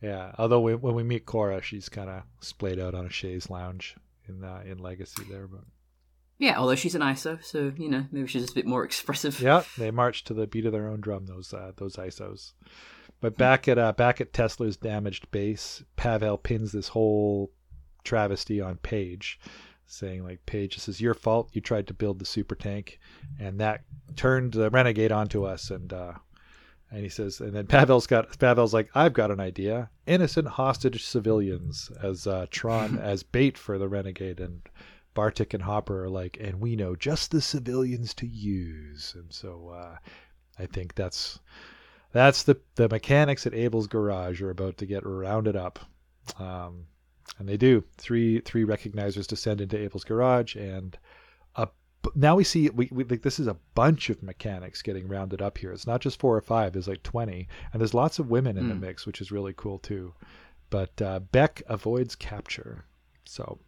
[0.01, 0.33] yeah.
[0.39, 3.97] Although we, when we meet Quorra, she's kind of splayed out on a chaise lounge
[4.29, 5.65] in uh, in Legacy there, but
[6.39, 9.41] Yeah, although she's an ISO, so, you know, maybe she's just a bit more expressive.
[9.41, 11.27] yeah, they march to the beat of their own drum.
[11.27, 12.53] Those uh, those ISOs.
[13.21, 17.51] But back at uh, back at Tesler's damaged base, Pavel pins this whole
[18.05, 19.41] travesty on Paige,
[19.87, 21.51] saying like, "Paige, this is your fault.
[21.53, 22.99] You tried to build the super tank,
[23.39, 23.85] and that
[24.17, 26.15] turned the renegade onto us." And uh,
[26.91, 31.05] and he says, and then Pavel's got Pavel's like, "I've got an idea: innocent hostage
[31.05, 34.63] civilians as uh, Tron as bait for the renegade." And
[35.15, 39.69] Bartik and Hopper are like, "And we know just the civilians to use." And so
[39.69, 39.99] uh,
[40.59, 41.39] I think that's
[42.13, 45.79] that's the the mechanics at Able's garage are about to get rounded up.
[46.39, 46.87] Um,
[47.39, 47.85] and they do.
[47.97, 50.99] Three three recognizers descend into Able's garage, and
[51.57, 51.69] a,
[52.15, 55.59] now we see we, we like this is a bunch of mechanics getting rounded up
[55.59, 55.73] here.
[55.73, 56.73] It's not just four or five.
[56.73, 58.81] There's like twenty, and there's lots of women in the Hmm.
[58.81, 60.13] mix, which is really cool too.
[60.71, 62.85] But uh, Beck avoids capture,
[63.25, 63.59] so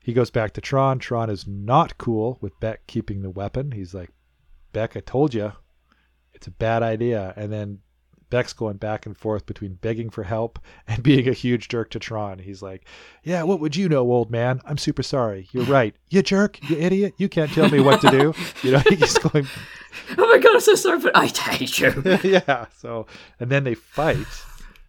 [0.00, 0.98] he goes back to Tron.
[0.98, 3.72] Tron is not cool with Beck keeping the weapon.
[3.72, 4.10] He's like,
[4.72, 5.52] Beck, I told you,
[6.32, 7.34] it's a bad idea.
[7.36, 7.80] And then
[8.30, 11.98] Beck's going back and forth between begging for help and being a huge jerk to
[11.98, 12.38] Tron.
[12.38, 12.84] He's like,
[13.22, 14.60] Yeah, what would you know, old man?
[14.64, 15.48] I'm super sorry.
[15.52, 15.94] You're right.
[16.10, 16.58] You jerk.
[16.68, 17.14] You idiot.
[17.16, 18.34] You can't tell me what to do.
[18.62, 19.46] You know, he's going,
[20.16, 22.18] Oh my god, I'm so sorry, but I hate you.
[22.22, 22.66] Yeah.
[22.76, 23.06] So,
[23.38, 24.26] and then they fight,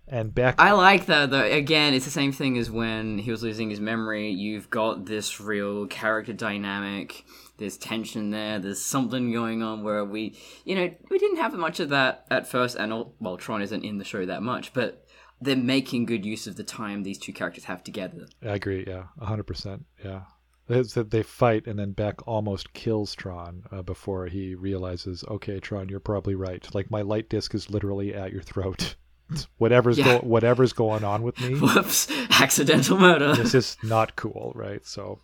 [0.08, 0.56] and Beck.
[0.60, 1.44] I like that though.
[1.44, 4.30] Again, it's the same thing as when he was losing his memory.
[4.32, 7.26] You've got this real character dynamic.
[7.60, 8.58] There's tension there.
[8.58, 12.48] There's something going on where we, you know, we didn't have much of that at
[12.48, 12.76] first.
[12.76, 15.06] And all, well, Tron isn't in the show that much, but
[15.42, 18.28] they're making good use of the time these two characters have together.
[18.44, 18.84] I agree.
[18.88, 19.86] Yeah, hundred percent.
[20.04, 20.22] Yeah,
[20.68, 25.60] it's that they fight, and then Beck almost kills Tron uh, before he realizes, okay,
[25.60, 26.68] Tron, you're probably right.
[26.74, 28.96] Like my light disc is literally at your throat.
[29.58, 30.06] whatever's Yeah.
[30.20, 32.08] go- whatever's going on with me, Whoops!
[32.32, 33.36] Accidental murder.
[33.36, 34.86] this is not cool, right?
[34.86, 35.20] So,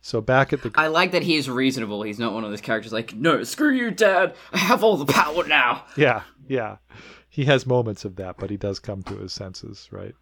[0.00, 2.02] so back at the I like that he is reasonable.
[2.02, 4.34] He's not one of those characters like, no, screw you, Dad.
[4.52, 5.84] I have all the power now.
[5.96, 6.76] yeah, yeah,
[7.28, 10.14] he has moments of that, but he does come to his senses, right?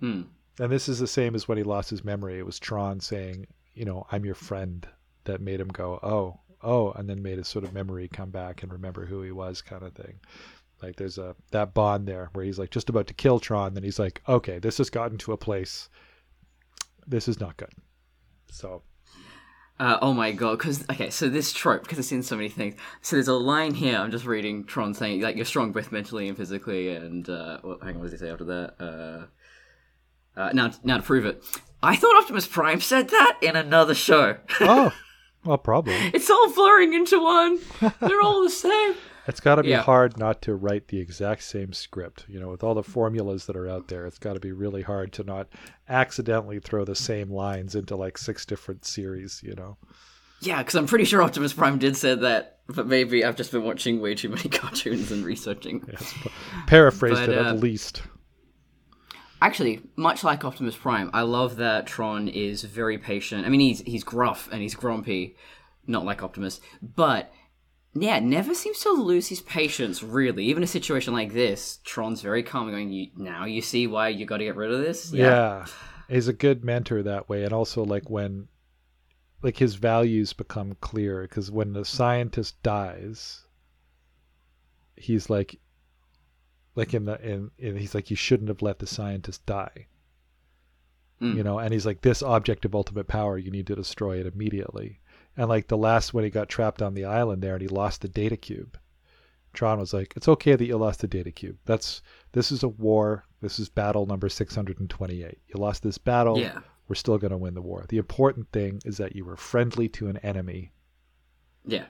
[0.00, 0.22] Hmm.
[0.58, 2.38] And this is the same as when he lost his memory.
[2.38, 4.86] It was Tron saying, you know, I'm your friend
[5.24, 8.62] that made him go, oh, oh, and then made his sort of memory come back
[8.62, 10.20] and remember who he was kind of thing.
[10.82, 13.84] Like there's a that bond there where he's like just about to kill Tron, then
[13.84, 15.88] he's like, okay, this has gotten to a place.
[17.06, 17.72] This is not good.
[18.50, 18.82] So
[19.80, 20.58] Uh, oh my god!
[20.58, 22.76] Because okay, so this trope because I've seen so many things.
[23.02, 23.98] So there's a line here.
[23.98, 26.94] I'm just reading Tron saying like you're strong both mentally and physically.
[26.94, 28.74] And uh, well, hang on, what does he say after that?
[28.78, 29.26] Uh,
[30.40, 31.44] uh, now, now to prove it,
[31.82, 34.36] I thought Optimus Prime said that in another show.
[34.60, 34.92] Oh,
[35.44, 35.94] well, probably.
[36.12, 37.58] it's all blurring into one.
[38.00, 38.94] They're all the same.
[39.26, 39.82] It's got to be Yeah.
[39.82, 42.26] hard not to write the exact same script.
[42.28, 44.82] You know, with all the formulas that are out there, it's got to be really
[44.82, 45.48] hard to not
[45.88, 49.40] accidentally throw the same lines into like six different series.
[49.42, 49.76] You know.
[50.40, 53.64] Yeah, because I'm pretty sure Optimus Prime did say that, but maybe I've just been
[53.64, 55.80] watching way too many cartoons and researching.
[56.66, 58.02] Paraphrased But, it uh, at least.
[59.40, 63.44] Actually, much like Optimus Prime, I love that Tron is very patient.
[63.46, 65.36] I mean, he's he's gruff and he's grumpy,
[65.86, 67.32] not like Optimus, but
[67.94, 70.02] yeah, never seems to lose his patience.
[70.02, 74.08] Really, even a situation like this, Tron's very calm, going, you, "Now you see why
[74.08, 75.66] you got to get rid of this." Yeah.
[76.08, 77.44] He's a good mentor that way.
[77.44, 78.48] And also, like, when,
[79.42, 83.46] like, his values become clear, because when the scientist dies,
[84.96, 85.58] he's like,
[86.74, 89.86] like, in the, in, in, he's like, you shouldn't have let the scientist die.
[91.22, 91.36] Mm.
[91.36, 94.26] You know, and he's like, this object of ultimate power, you need to destroy it
[94.26, 95.00] immediately.
[95.36, 98.02] And like the last when he got trapped on the island there and he lost
[98.02, 98.78] the data cube,
[99.52, 101.56] Tron was like, "It's okay that you lost the data cube.
[101.64, 103.24] That's this is a war.
[103.40, 105.38] This is battle number 628.
[105.48, 106.38] You lost this battle.
[106.38, 107.84] yeah, We're still going to win the war.
[107.88, 110.72] The important thing is that you were friendly to an enemy.
[111.66, 111.86] yeah,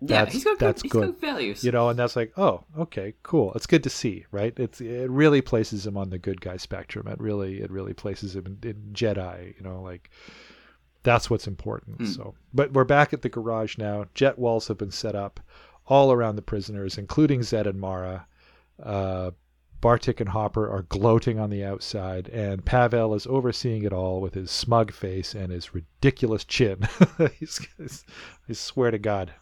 [0.00, 0.26] yeah.
[0.26, 1.00] He's got that's good, good.
[1.12, 1.64] Got values.
[1.64, 3.52] You know, and that's like, oh, okay, cool.
[3.54, 4.52] It's good to see, right?
[4.58, 7.06] It's it really places him on the good guy spectrum.
[7.08, 9.56] It really it really places him in, in Jedi.
[9.56, 10.10] You know, like
[11.04, 11.98] that's what's important.
[11.98, 12.14] Mm.
[12.14, 14.06] So, but we're back at the garage now.
[14.14, 15.38] Jet walls have been set up
[15.86, 18.26] all around the prisoners, including Zed and Mara.
[18.82, 19.30] Uh,
[19.80, 24.32] Bartik and Hopper are gloating on the outside, and Pavel is overseeing it all with
[24.32, 26.88] his smug face and his ridiculous chin.
[27.38, 28.04] he's, he's-
[28.48, 29.34] I swear to God,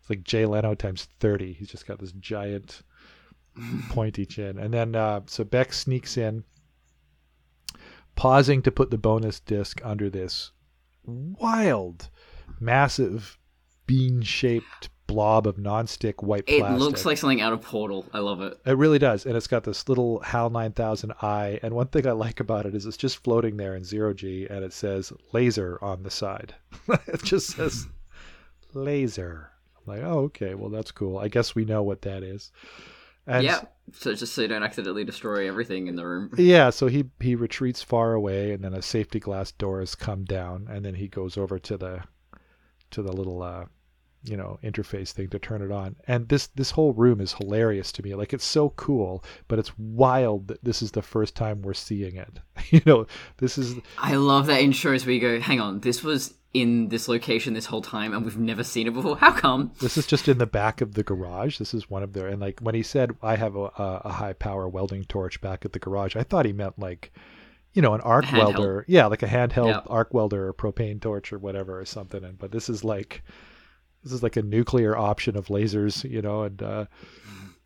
[0.00, 1.52] it's like Jay Leno times 30.
[1.52, 2.82] He's just got this giant
[3.90, 4.58] pointy chin.
[4.58, 6.42] And then, uh, so Beck sneaks in,
[8.16, 10.52] pausing to put the bonus disc under this
[11.04, 12.08] wild,
[12.60, 13.38] massive,
[13.86, 16.80] bean shaped blob of nonstick white it plastic.
[16.80, 18.06] looks like something out of Portal.
[18.12, 18.58] I love it.
[18.64, 21.60] It really does, and it's got this little HAL 9000 eye.
[21.62, 24.46] And one thing I like about it is it's just floating there in zero G,
[24.48, 26.54] and it says laser on the side.
[27.06, 27.88] it just says
[28.72, 29.50] laser.
[29.76, 31.18] I'm like, oh, okay, well that's cool.
[31.18, 32.50] I guess we know what that is.
[33.26, 33.62] And yeah,
[33.92, 36.32] so just so you don't accidentally destroy everything in the room.
[36.36, 40.24] yeah, so he he retreats far away, and then a safety glass door has come
[40.24, 42.02] down, and then he goes over to the
[42.90, 43.66] to the little uh,
[44.24, 45.96] you know interface thing to turn it on.
[46.06, 48.14] And this this whole room is hilarious to me.
[48.14, 52.16] Like it's so cool, but it's wild that this is the first time we're seeing
[52.16, 52.40] it.
[52.70, 53.06] you know,
[53.38, 57.08] this is I love that insurance where you go, hang on, this was in this
[57.08, 59.16] location this whole time and we've never seen it before.
[59.16, 59.72] How come?
[59.80, 61.58] this is just in the back of the garage.
[61.58, 64.34] This is one of their and like when he said I have a, a, high
[64.34, 67.12] power welding torch back at the garage, I thought he meant like
[67.72, 69.80] you know an arc welder, yeah, like a handheld Yeah.
[69.86, 72.22] arc welder or propane torch or whatever or something.
[72.22, 73.22] And but this is like
[74.02, 76.86] this is like a nuclear option of lasers, you know, and uh,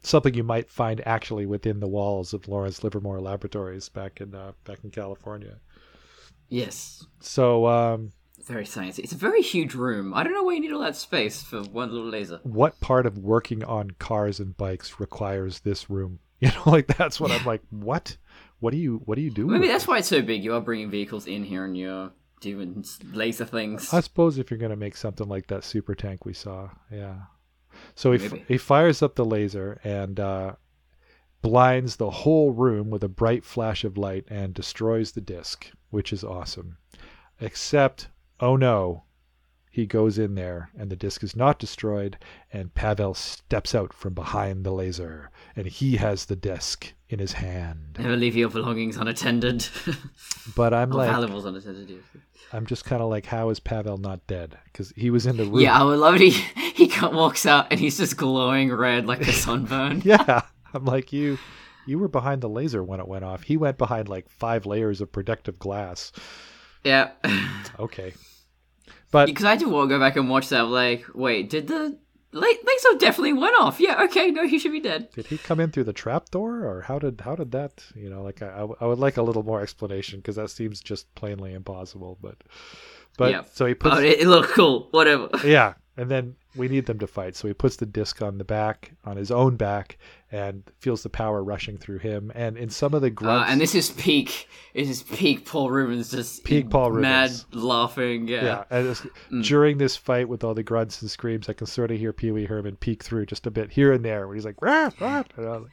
[0.03, 4.53] something you might find actually within the walls of Lawrence Livermore Laboratories back in uh,
[4.65, 5.57] back in California.
[6.49, 7.05] Yes.
[7.21, 8.13] So um,
[8.45, 9.01] Very sciencey.
[9.01, 10.15] It's a very huge room.
[10.15, 12.39] I don't know why you need all that space for one little laser.
[12.45, 16.21] what part of working on cars and bikes requires this room?
[16.39, 17.63] You know, like that's what I'm like.
[17.71, 18.15] What?
[18.61, 19.01] What do you?
[19.07, 19.47] What do you do?
[19.47, 20.45] Maybe that's why it's so big.
[20.45, 22.11] You are bringing vehicles in here and you're
[22.41, 23.93] doing laser things.
[23.93, 27.17] I suppose if you're going to make something like that super tank we saw, yeah.
[27.95, 30.53] So he f- he fires up the laser and uh,
[31.43, 36.13] blinds the whole room with a bright flash of light and destroys the disc, which
[36.13, 36.79] is awesome.
[37.41, 38.09] Except,
[38.41, 39.05] oh no,
[39.71, 42.19] he goes in there and the disc is not destroyed,
[42.51, 47.33] and Pavel steps out from behind the laser, and he has the disc in his
[47.33, 47.97] hand.
[47.99, 49.67] Never leave your belongings unattended.
[50.55, 51.91] But I'm or like, valuables unattended.
[51.91, 52.23] yes.
[52.53, 54.57] I'm just kind of like, how is Pavel not dead?
[54.67, 55.59] Because he was in the room.
[55.61, 56.33] Yeah, I would love it.
[56.77, 60.03] He, he walks out and he's just glowing red like a sunburn.
[60.05, 60.43] yeah
[60.75, 61.39] i'm like you
[61.87, 65.01] you were behind the laser when it went off he went behind like five layers
[65.01, 66.13] of protective glass
[66.85, 67.13] yeah.
[67.79, 68.13] okay
[69.11, 70.63] but Because I had to go back and watch that.
[70.67, 71.99] Like, wait, did the
[72.41, 73.81] la- laser definitely went off?
[73.81, 75.11] Yeah, okay, no, he should be dead.
[75.13, 78.09] did he come in through the trap door or how did how did that you
[78.11, 81.53] know like I, I would like a little more explanation because that seems just plainly
[81.55, 82.37] impossible but
[83.19, 83.43] but Yeah.
[83.53, 84.89] so he puts Oh, it, it looked cool.
[84.91, 85.29] Whatever.
[85.45, 87.37] yeah And then we need them to fight.
[87.37, 89.97] So he puts the disc on the back, on his own back,
[90.31, 92.31] and feels the power rushing through him.
[92.35, 94.47] And in some of the Uh, grunts, and this is peak.
[94.75, 97.47] This is peak Paul Reubens just Peak Paul Reubens.
[97.51, 98.29] mad laughing.
[98.29, 98.45] Yeah.
[98.45, 98.87] yeah, and
[99.33, 99.43] Mm.
[99.45, 102.31] during this fight with all the grunts and screams, I can sort of hear Pee
[102.31, 105.23] Wee Herman peek through just a bit here and there, where he's like, rah, rah,
[105.39, 105.71] and I was like,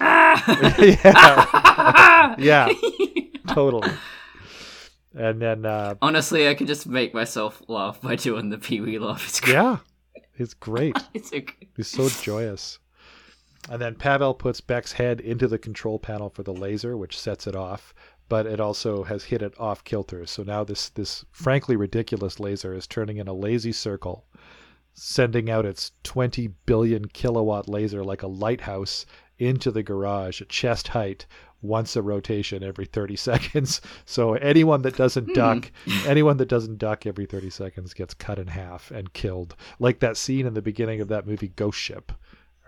[1.04, 2.72] yeah, yeah,
[3.48, 3.90] totally.
[5.16, 8.98] And then, uh, Honestly, I can just make myself laugh by doing the Pee Wee
[8.98, 9.26] laugh.
[9.26, 9.54] It's great.
[9.54, 9.78] yeah,
[10.36, 10.96] it's great.
[11.14, 11.40] It's so.
[11.76, 12.78] He's so joyous.
[13.70, 17.46] And then Pavel puts Beck's head into the control panel for the laser, which sets
[17.46, 17.94] it off,
[18.28, 20.26] but it also has hit it off kilter.
[20.26, 24.26] So now this this frankly ridiculous laser is turning in a lazy circle,
[24.92, 29.06] sending out its 20 billion kilowatt laser like a lighthouse
[29.38, 31.26] into the garage at chest height
[31.66, 33.80] once a rotation every 30 seconds.
[34.04, 35.70] So anyone that doesn't duck,
[36.06, 39.56] anyone that doesn't duck every 30 seconds gets cut in half and killed.
[39.78, 42.12] Like that scene in the beginning of that movie Ghost Ship,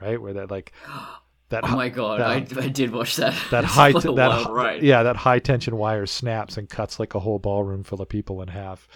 [0.00, 0.20] right?
[0.20, 0.72] Where that like
[1.50, 3.34] that Oh my god, that- I, I did watch that.
[3.50, 7.20] that high that wild hi- yeah that high tension wire snaps and cuts like a
[7.20, 8.86] whole ballroom full of people in half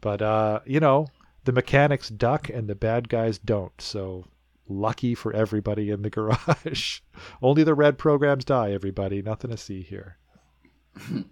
[0.00, 1.06] but uh you know
[1.44, 4.24] the mechanics duck and the bad guys don't so
[4.68, 7.00] lucky for everybody in the garage.
[7.42, 9.20] Only the red programs die everybody.
[9.22, 10.18] Nothing to see here.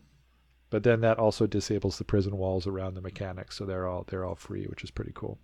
[0.70, 4.24] But then that also disables the prison walls around the mechanics so they're all they're
[4.24, 5.38] all free which is pretty cool.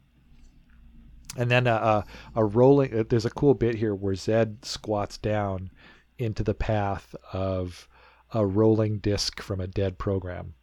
[1.36, 2.04] And then a, a,
[2.36, 5.70] a rolling uh, there's a cool bit here where zed squats down
[6.16, 7.86] into the path of
[8.32, 10.54] a rolling disc from a dead program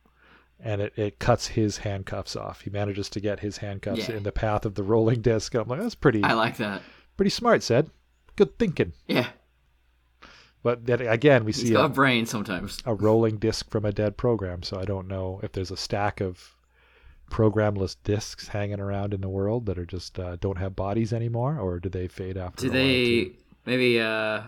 [0.59, 2.61] and it, it cuts his handcuffs off.
[2.61, 4.15] He manages to get his handcuffs Yeah.
[4.15, 5.53] in the path of the rolling disc.
[5.53, 6.81] I'm like that's pretty I like that.
[7.17, 7.89] Pretty smart said.
[8.35, 8.93] good thinking.
[9.07, 9.27] Yeah,
[10.63, 12.79] but then again we he's see got a, a brain sometimes.
[12.85, 16.19] a rolling disc from a dead program so i don't know if there's a stack
[16.19, 16.55] of
[17.29, 21.59] programless discs hanging around in the world that are just uh, don't have bodies anymore
[21.59, 23.31] or do they fade after Do they
[23.65, 24.41] maybe uh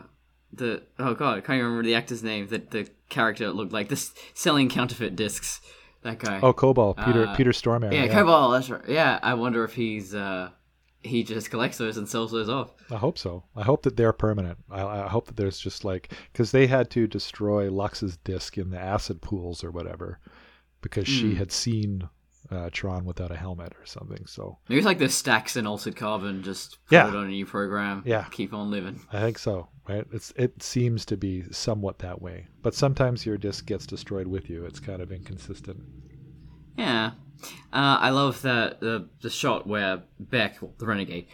[0.53, 3.89] the oh god I can't even remember the actor's name that the character looked like.
[3.89, 5.59] This selling counterfeit discs.
[6.03, 6.39] That guy.
[6.41, 6.97] Oh cobalt.
[6.97, 8.82] Peter Uh, peter stormare yeah, Cobalt that's right.
[8.88, 10.49] Yeah I wonder if he's uh
[11.04, 13.43] he just collects those and sells those off I hope so.
[13.56, 14.58] I hope that they're permanent.
[14.70, 18.72] I, I hope that there's just like because they had to destroy Lux's disc in
[18.72, 20.20] the acid pools or whatever
[20.82, 21.38] because she Hmm.
[21.38, 22.10] had seen
[22.50, 24.26] uh, Tron without a helmet or something.
[24.26, 27.10] So maybe it's like the stacks in altered carbon just put Yeah.
[27.10, 28.26] it on a new program Yeah.
[28.32, 29.68] keep on living I think so.
[29.88, 30.06] Right?
[30.12, 34.50] It's it seems to be somewhat that way, but sometimes your disc gets destroyed with
[34.50, 34.66] you.
[34.66, 35.82] It's kind of inconsistent.
[36.78, 37.12] Yeah,
[37.74, 41.28] uh, I love that the the shot where Beck, the renegade,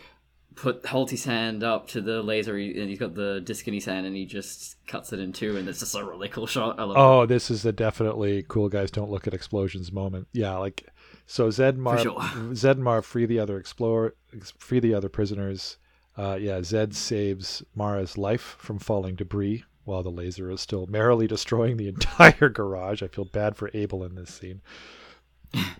[0.55, 3.73] put holds his hand up to the laser, he- and he's got the disc in
[3.73, 6.47] his hand, and he just cuts it in two, and it's just a really cool
[6.47, 6.79] shot.
[6.79, 6.99] I love it.
[6.99, 10.27] Oh, this is a definitely cool guys don't look at explosions moment.
[10.33, 10.87] Yeah, like
[11.25, 12.21] so Zed and Marv, sure.
[12.55, 14.15] Zed and Marv free the other explorer,
[14.57, 15.77] free the other prisoners.
[16.15, 21.25] Uh, yeah, Zed saves Mara's life from falling debris while the laser is still merrily
[21.25, 23.01] destroying the entire garage.
[23.01, 24.61] I feel bad for Able in this scene.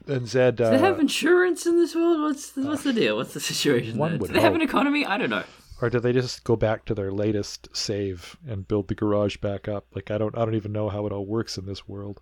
[0.08, 2.22] And Zed, Do they have uh, insurance in this world?
[2.22, 3.18] What's the, what's the deal?
[3.18, 3.98] What's the situation?
[3.98, 4.28] one there?
[4.28, 5.06] Do they have an economy?
[5.06, 5.44] I don't know.
[5.82, 9.68] or do they just go back to their latest save and build the garage back
[9.68, 9.86] up?
[9.96, 12.22] Like I don't, I don't even know how it all works in this world.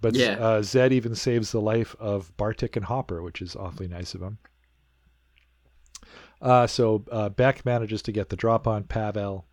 [0.00, 0.32] But Yeah.
[0.38, 4.20] uh, Zed even saves the life of Bartik and Hopper, which is awfully nice of
[4.22, 4.38] him.
[6.42, 9.46] Uh, so uh, Beck manages to get the drop on Pavel,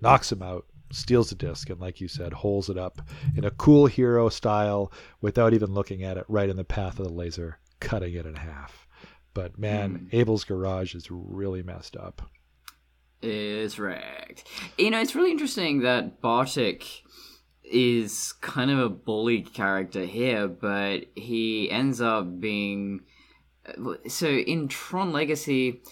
[0.00, 3.00] knocks him out, steals the disc, and like you said, holds it up
[3.36, 7.06] in a cool hero style without even looking at it, right in the path of
[7.06, 8.86] the laser, cutting it in half.
[9.34, 10.16] But man, hmm.
[10.16, 12.22] Able's garage is really messed up.
[13.22, 14.44] is wrecked.
[14.78, 16.84] You know, it's really interesting that Bartik
[17.64, 23.00] is kind of a bully character here, but he ends up being.
[23.66, 25.82] Uh, so in Tron Legacy,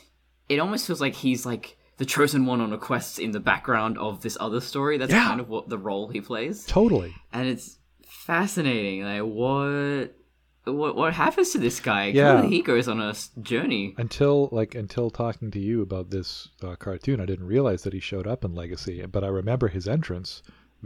[0.49, 3.95] it almost feels like he's like the chosen one on a quest in the background
[4.07, 4.99] of this other story.
[4.99, 5.29] That's Yeah.
[5.29, 7.15] kind of what the role he plays, Totally.
[7.33, 7.79] and it's
[8.27, 9.05] fascinating.
[9.05, 10.17] Like what.
[10.65, 12.05] What what happens to this guy?
[12.15, 12.45] Yeah.
[12.55, 13.95] He goes on a journey.
[13.99, 17.99] until like until talking to you about this uh, cartoon i didn't realize that he
[17.99, 20.41] showed up in legacy but i remember his entrance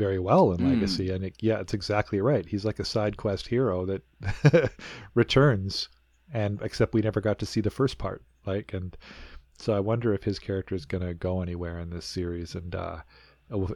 [0.04, 0.70] very well in Hmm.
[0.72, 4.02] legacy and it, yeah it's exactly right he's like a side quest hero that
[5.14, 5.90] returns
[6.32, 8.96] and except we never got to see the first part like and
[9.58, 12.74] so i wonder if his character is going to go anywhere in this series and
[12.74, 12.98] uh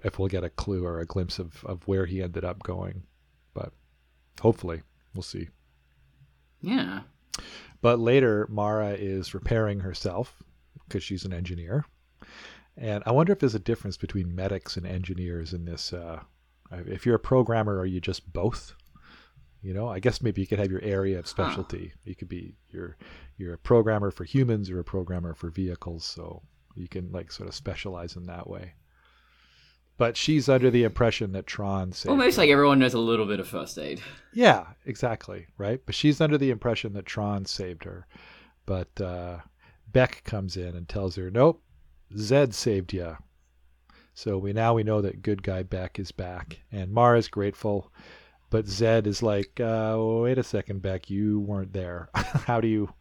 [0.05, 3.03] if we'll get a clue or a glimpse of, of where he ended up going
[3.55, 3.73] but
[4.41, 4.83] hopefully
[5.15, 5.49] we'll see
[6.61, 7.01] Yeah.
[7.81, 10.43] but later, Mara is repairing herself
[10.87, 11.85] because she's an engineer.
[12.77, 15.93] And I wonder if there's a difference between medics and engineers in this.
[15.93, 16.21] Uh,
[16.73, 18.75] if you're a programmer, are you just both?
[19.63, 21.93] You know, I guess maybe you could have your area of specialty.
[22.05, 22.97] You could be you're
[23.37, 26.43] you're a programmer for humans, you're a programmer for vehicles, so
[26.75, 28.73] you can like sort of specialize in that way.
[29.99, 32.43] But she's under the impression that Tron saved Almost her.
[32.43, 34.01] like everyone knows a little bit of first aid.
[34.33, 35.81] Yeah, exactly, right?
[35.85, 38.07] But she's under the impression that Tron saved her.
[38.65, 39.41] But uh,
[39.89, 41.63] Beck comes in and tells her, "Nope,
[42.17, 43.19] Zed saved you."
[44.15, 47.93] So we now we know that good guy Beck is back, and Mara's grateful,
[48.51, 52.11] but Zed is like, uh, "Wait a second, Beck, you weren't there.
[52.15, 52.93] how do you,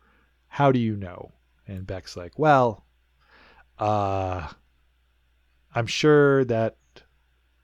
[0.47, 1.31] how do you know?"
[1.67, 2.85] And Beck's like, "Well,
[3.77, 4.47] uh,
[5.75, 6.77] I'm sure that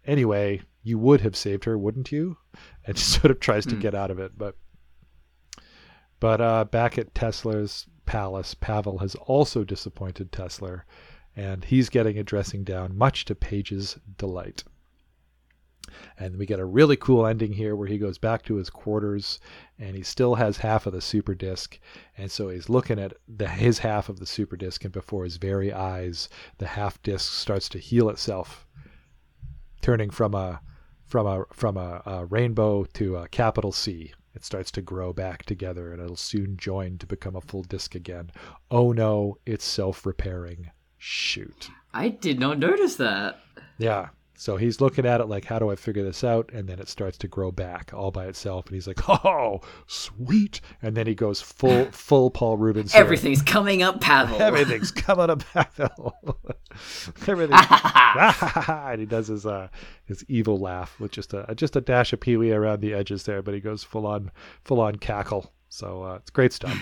[0.05, 2.37] anyway, you would have saved her, wouldn't you?"
[2.87, 3.81] And she sort of tries to Hmm.
[3.81, 4.55] get out of it, but
[6.19, 10.83] but uh, back at Tesler's palace, Pavel has also disappointed Tesler,
[11.35, 14.63] and he's getting a dressing down, much to Paige's delight.
[16.17, 19.39] And we get a really cool ending here where he goes back to his quarters
[19.77, 21.79] and he still has half of the super disc.
[22.17, 25.37] And so he's looking at the, his half of the super disc, and before his
[25.37, 28.65] very eyes, the half disc starts to heal itself,
[29.81, 30.61] turning from a
[31.05, 34.13] from a from a, a rainbow to a capital C.
[34.33, 37.95] It starts to grow back together, and it'll soon join to become a full disc
[37.95, 38.31] again.
[38.69, 40.71] Oh no, it's self-repairing.
[40.97, 41.69] Shoot.
[41.93, 43.39] I did not notice that.
[43.77, 44.09] Yeah.
[44.37, 46.49] So he's looking at it like, how do I figure this out?
[46.53, 50.61] And then it starts to grow back all by itself, and he's like, oh, sweet.
[50.81, 52.93] And then he goes full full Paul Reubens.
[52.93, 54.41] Everything's coming up, Pavel.
[54.41, 55.71] Everything's coming up back.
[57.27, 57.57] Everything.
[57.57, 59.69] and he does his uh
[60.05, 63.41] his evil laugh with just a just a dash of Pee-wee around the edges there,
[63.41, 64.31] but he goes full on
[64.63, 65.51] full on cackle.
[65.69, 66.77] So uh, it's great stuff.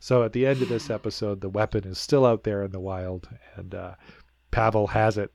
[0.00, 2.80] so at the end of this episode, the weapon is still out there in the
[2.80, 3.94] wild, and uh,
[4.50, 5.32] Pavel has it,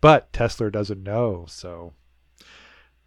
[0.00, 1.44] but Tesler doesn't know.
[1.48, 1.92] So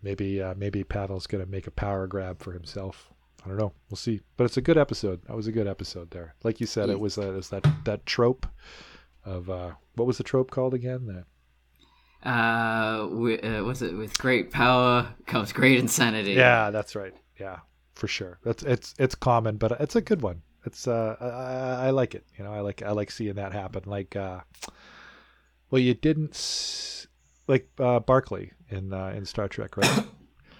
[0.01, 3.09] maybe uh, maybe Pavel's gonna make a power grab for himself.
[3.45, 3.73] I don't know.
[3.89, 4.21] We'll see.
[4.37, 5.21] But it's a good episode.
[5.27, 6.35] That was a good episode there.
[6.43, 8.45] Like you said, it was, uh, it was that that trope
[9.25, 11.07] of uh, what was the trope called again?
[11.07, 11.25] That
[12.25, 13.95] Uh, uh, what's it?
[13.97, 16.31] With great power comes great insanity.
[16.33, 17.13] yeah, that's right.
[17.39, 17.59] Yeah,
[17.95, 18.39] for sure.
[18.43, 20.41] That's it's it's common, but it's a good one.
[20.65, 22.25] It's uh, I, I- I like it.
[22.37, 23.83] You know, I like I like seeing that happen.
[23.85, 24.39] Like, uh,
[25.73, 27.07] well, you didn't s-
[27.47, 30.03] like uh, Barclay in uh, in Star Trek, right?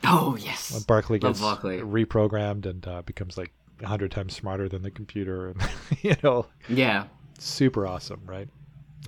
[0.06, 0.84] Oh when yes.
[0.86, 1.80] Barclay Love gets Barclay.
[1.80, 5.62] reprogrammed and uh, becomes like a hundred times smarter than the computer, and
[6.02, 7.06] you know, Yeah.
[7.40, 8.50] super awesome, right?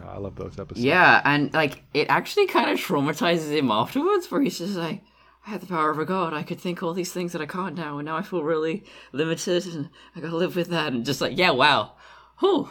[0.01, 0.85] Uh, I love those episodes.
[0.85, 5.01] Yeah, and like it actually kind of traumatizes him afterwards, where he's just like,
[5.45, 6.33] "I had the power of a god.
[6.33, 8.83] I could think all these things that I can't now, and now I feel really
[9.11, 11.95] limited, and I gotta live with that." And just like, yeah, wow,
[12.39, 12.69] whew,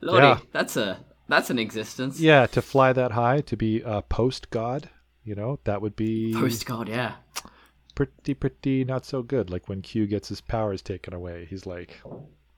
[0.00, 0.38] lordy, Yeah.
[0.52, 2.20] that's a that's an existence.
[2.20, 4.90] Yeah, to fly that high, to be a post god,
[5.24, 7.14] you know, that would be Post god, yeah.
[7.94, 9.50] pretty, pretty not so good.
[9.50, 12.00] Like when Q gets his powers taken away, he's like,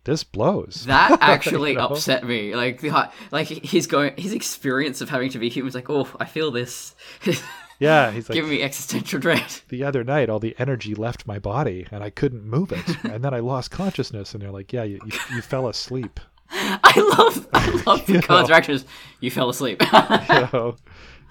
[0.05, 1.89] "This blows." That actually You know?
[1.89, 2.57] upset me.
[2.57, 6.09] Like the like he's going his experience of having to be human is like, oh,
[6.19, 6.95] I feel this.
[7.79, 9.45] yeah, he's like, Giving me existential dread.
[9.69, 13.23] the other night, all the energy left my body and I couldn't move it, and
[13.23, 14.35] then I lost consciousness.
[14.35, 16.19] And they're like, "Yeah, you, you, you fell asleep."
[16.51, 18.19] I love I love the
[18.49, 18.85] reactions.
[19.21, 19.83] You fell asleep.
[19.93, 20.77] You know,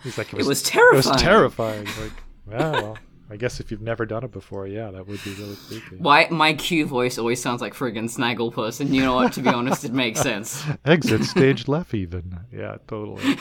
[0.03, 2.11] he's like, "It was, was It was terrifying." Like,
[2.49, 2.97] yeah, well,
[3.29, 5.97] I guess if you've never done it before, yeah, that would be really creepy.
[5.97, 9.33] Why my Q voice always sounds like friggin' Snaggle and You know what?
[9.33, 10.63] To be honest, it makes sense.
[10.85, 12.39] Exit stage left even.
[12.51, 13.37] Yeah, totally.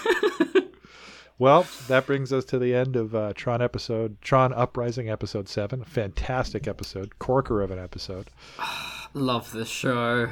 [1.39, 5.85] well, that brings us to the end of uh, Tron episode, Tron Uprising episode 7.
[5.85, 8.31] Fantastic episode, corker of an episode.
[9.15, 10.31] Love this show.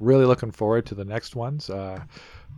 [0.00, 1.70] Really looking forward to the next ones.
[1.70, 2.00] Uh,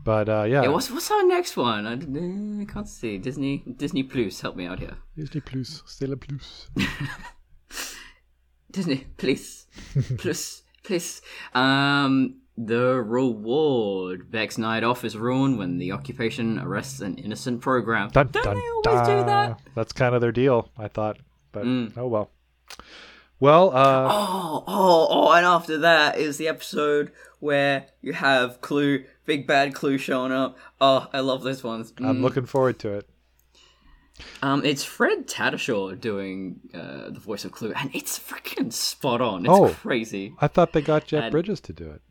[0.04, 1.86] but uh, yeah, Yeah, what's what's our next one?
[1.86, 3.18] I can't see.
[3.18, 4.96] Disney Disney Plus, help me out here.
[5.16, 6.68] Disney Plus, c'est le plus.
[8.70, 9.66] Disney, please,
[10.18, 11.22] plus, please.
[11.54, 14.30] Um, the reward.
[14.30, 18.10] Beck's night off is ruined when the occupation arrests an innocent program.
[18.10, 19.60] Dun, Don't dun, they always do that?
[19.74, 21.18] That's kind of their deal, I thought.
[21.52, 21.92] But Mm.
[21.96, 22.30] oh well.
[23.40, 29.04] Well, uh, Oh, oh, oh, and after that is the episode where you have Clu,
[29.24, 30.58] Big Bad Clu showing up.
[30.80, 31.92] Oh, I love those ones.
[31.98, 32.22] I'm Mm.
[32.22, 33.08] looking forward to it.
[34.42, 39.46] Um, it's Fred Tatasciore doing uh, the voice of Clu, and it's freaking spot on.
[39.46, 39.70] It's Oh.
[39.70, 40.34] crazy.
[40.40, 42.02] I thought they got Jeff And- Bridges to do it.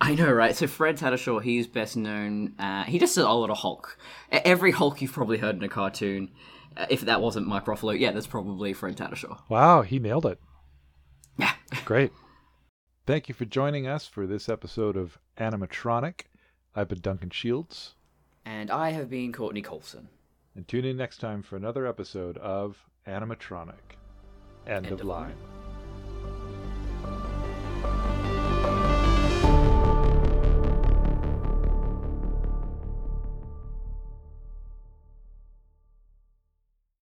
[0.00, 0.54] I know, right?
[0.54, 2.52] So Fred Tatasciore, he's best known.
[2.58, 3.98] Uh, he just does a lot of Hulk.
[4.30, 6.30] Every Hulk you've probably heard in a cartoon.
[6.76, 9.40] Uh, if that wasn't Mike Ruffalo, yeah, that's probably Fred Tatasciore.
[9.48, 10.38] Wow, he nailed it.
[11.38, 11.52] Yeah.
[11.84, 12.12] Great.
[13.06, 16.22] Thank you for joining us for this episode of Animatronic.
[16.74, 17.94] I've been Duncan Shields,
[18.44, 20.08] And I have been Courtney Colson.
[20.54, 23.96] and tune in next time for another episode of Animatronic.
[24.66, 25.28] End, End of of line.
[25.28, 25.57] line.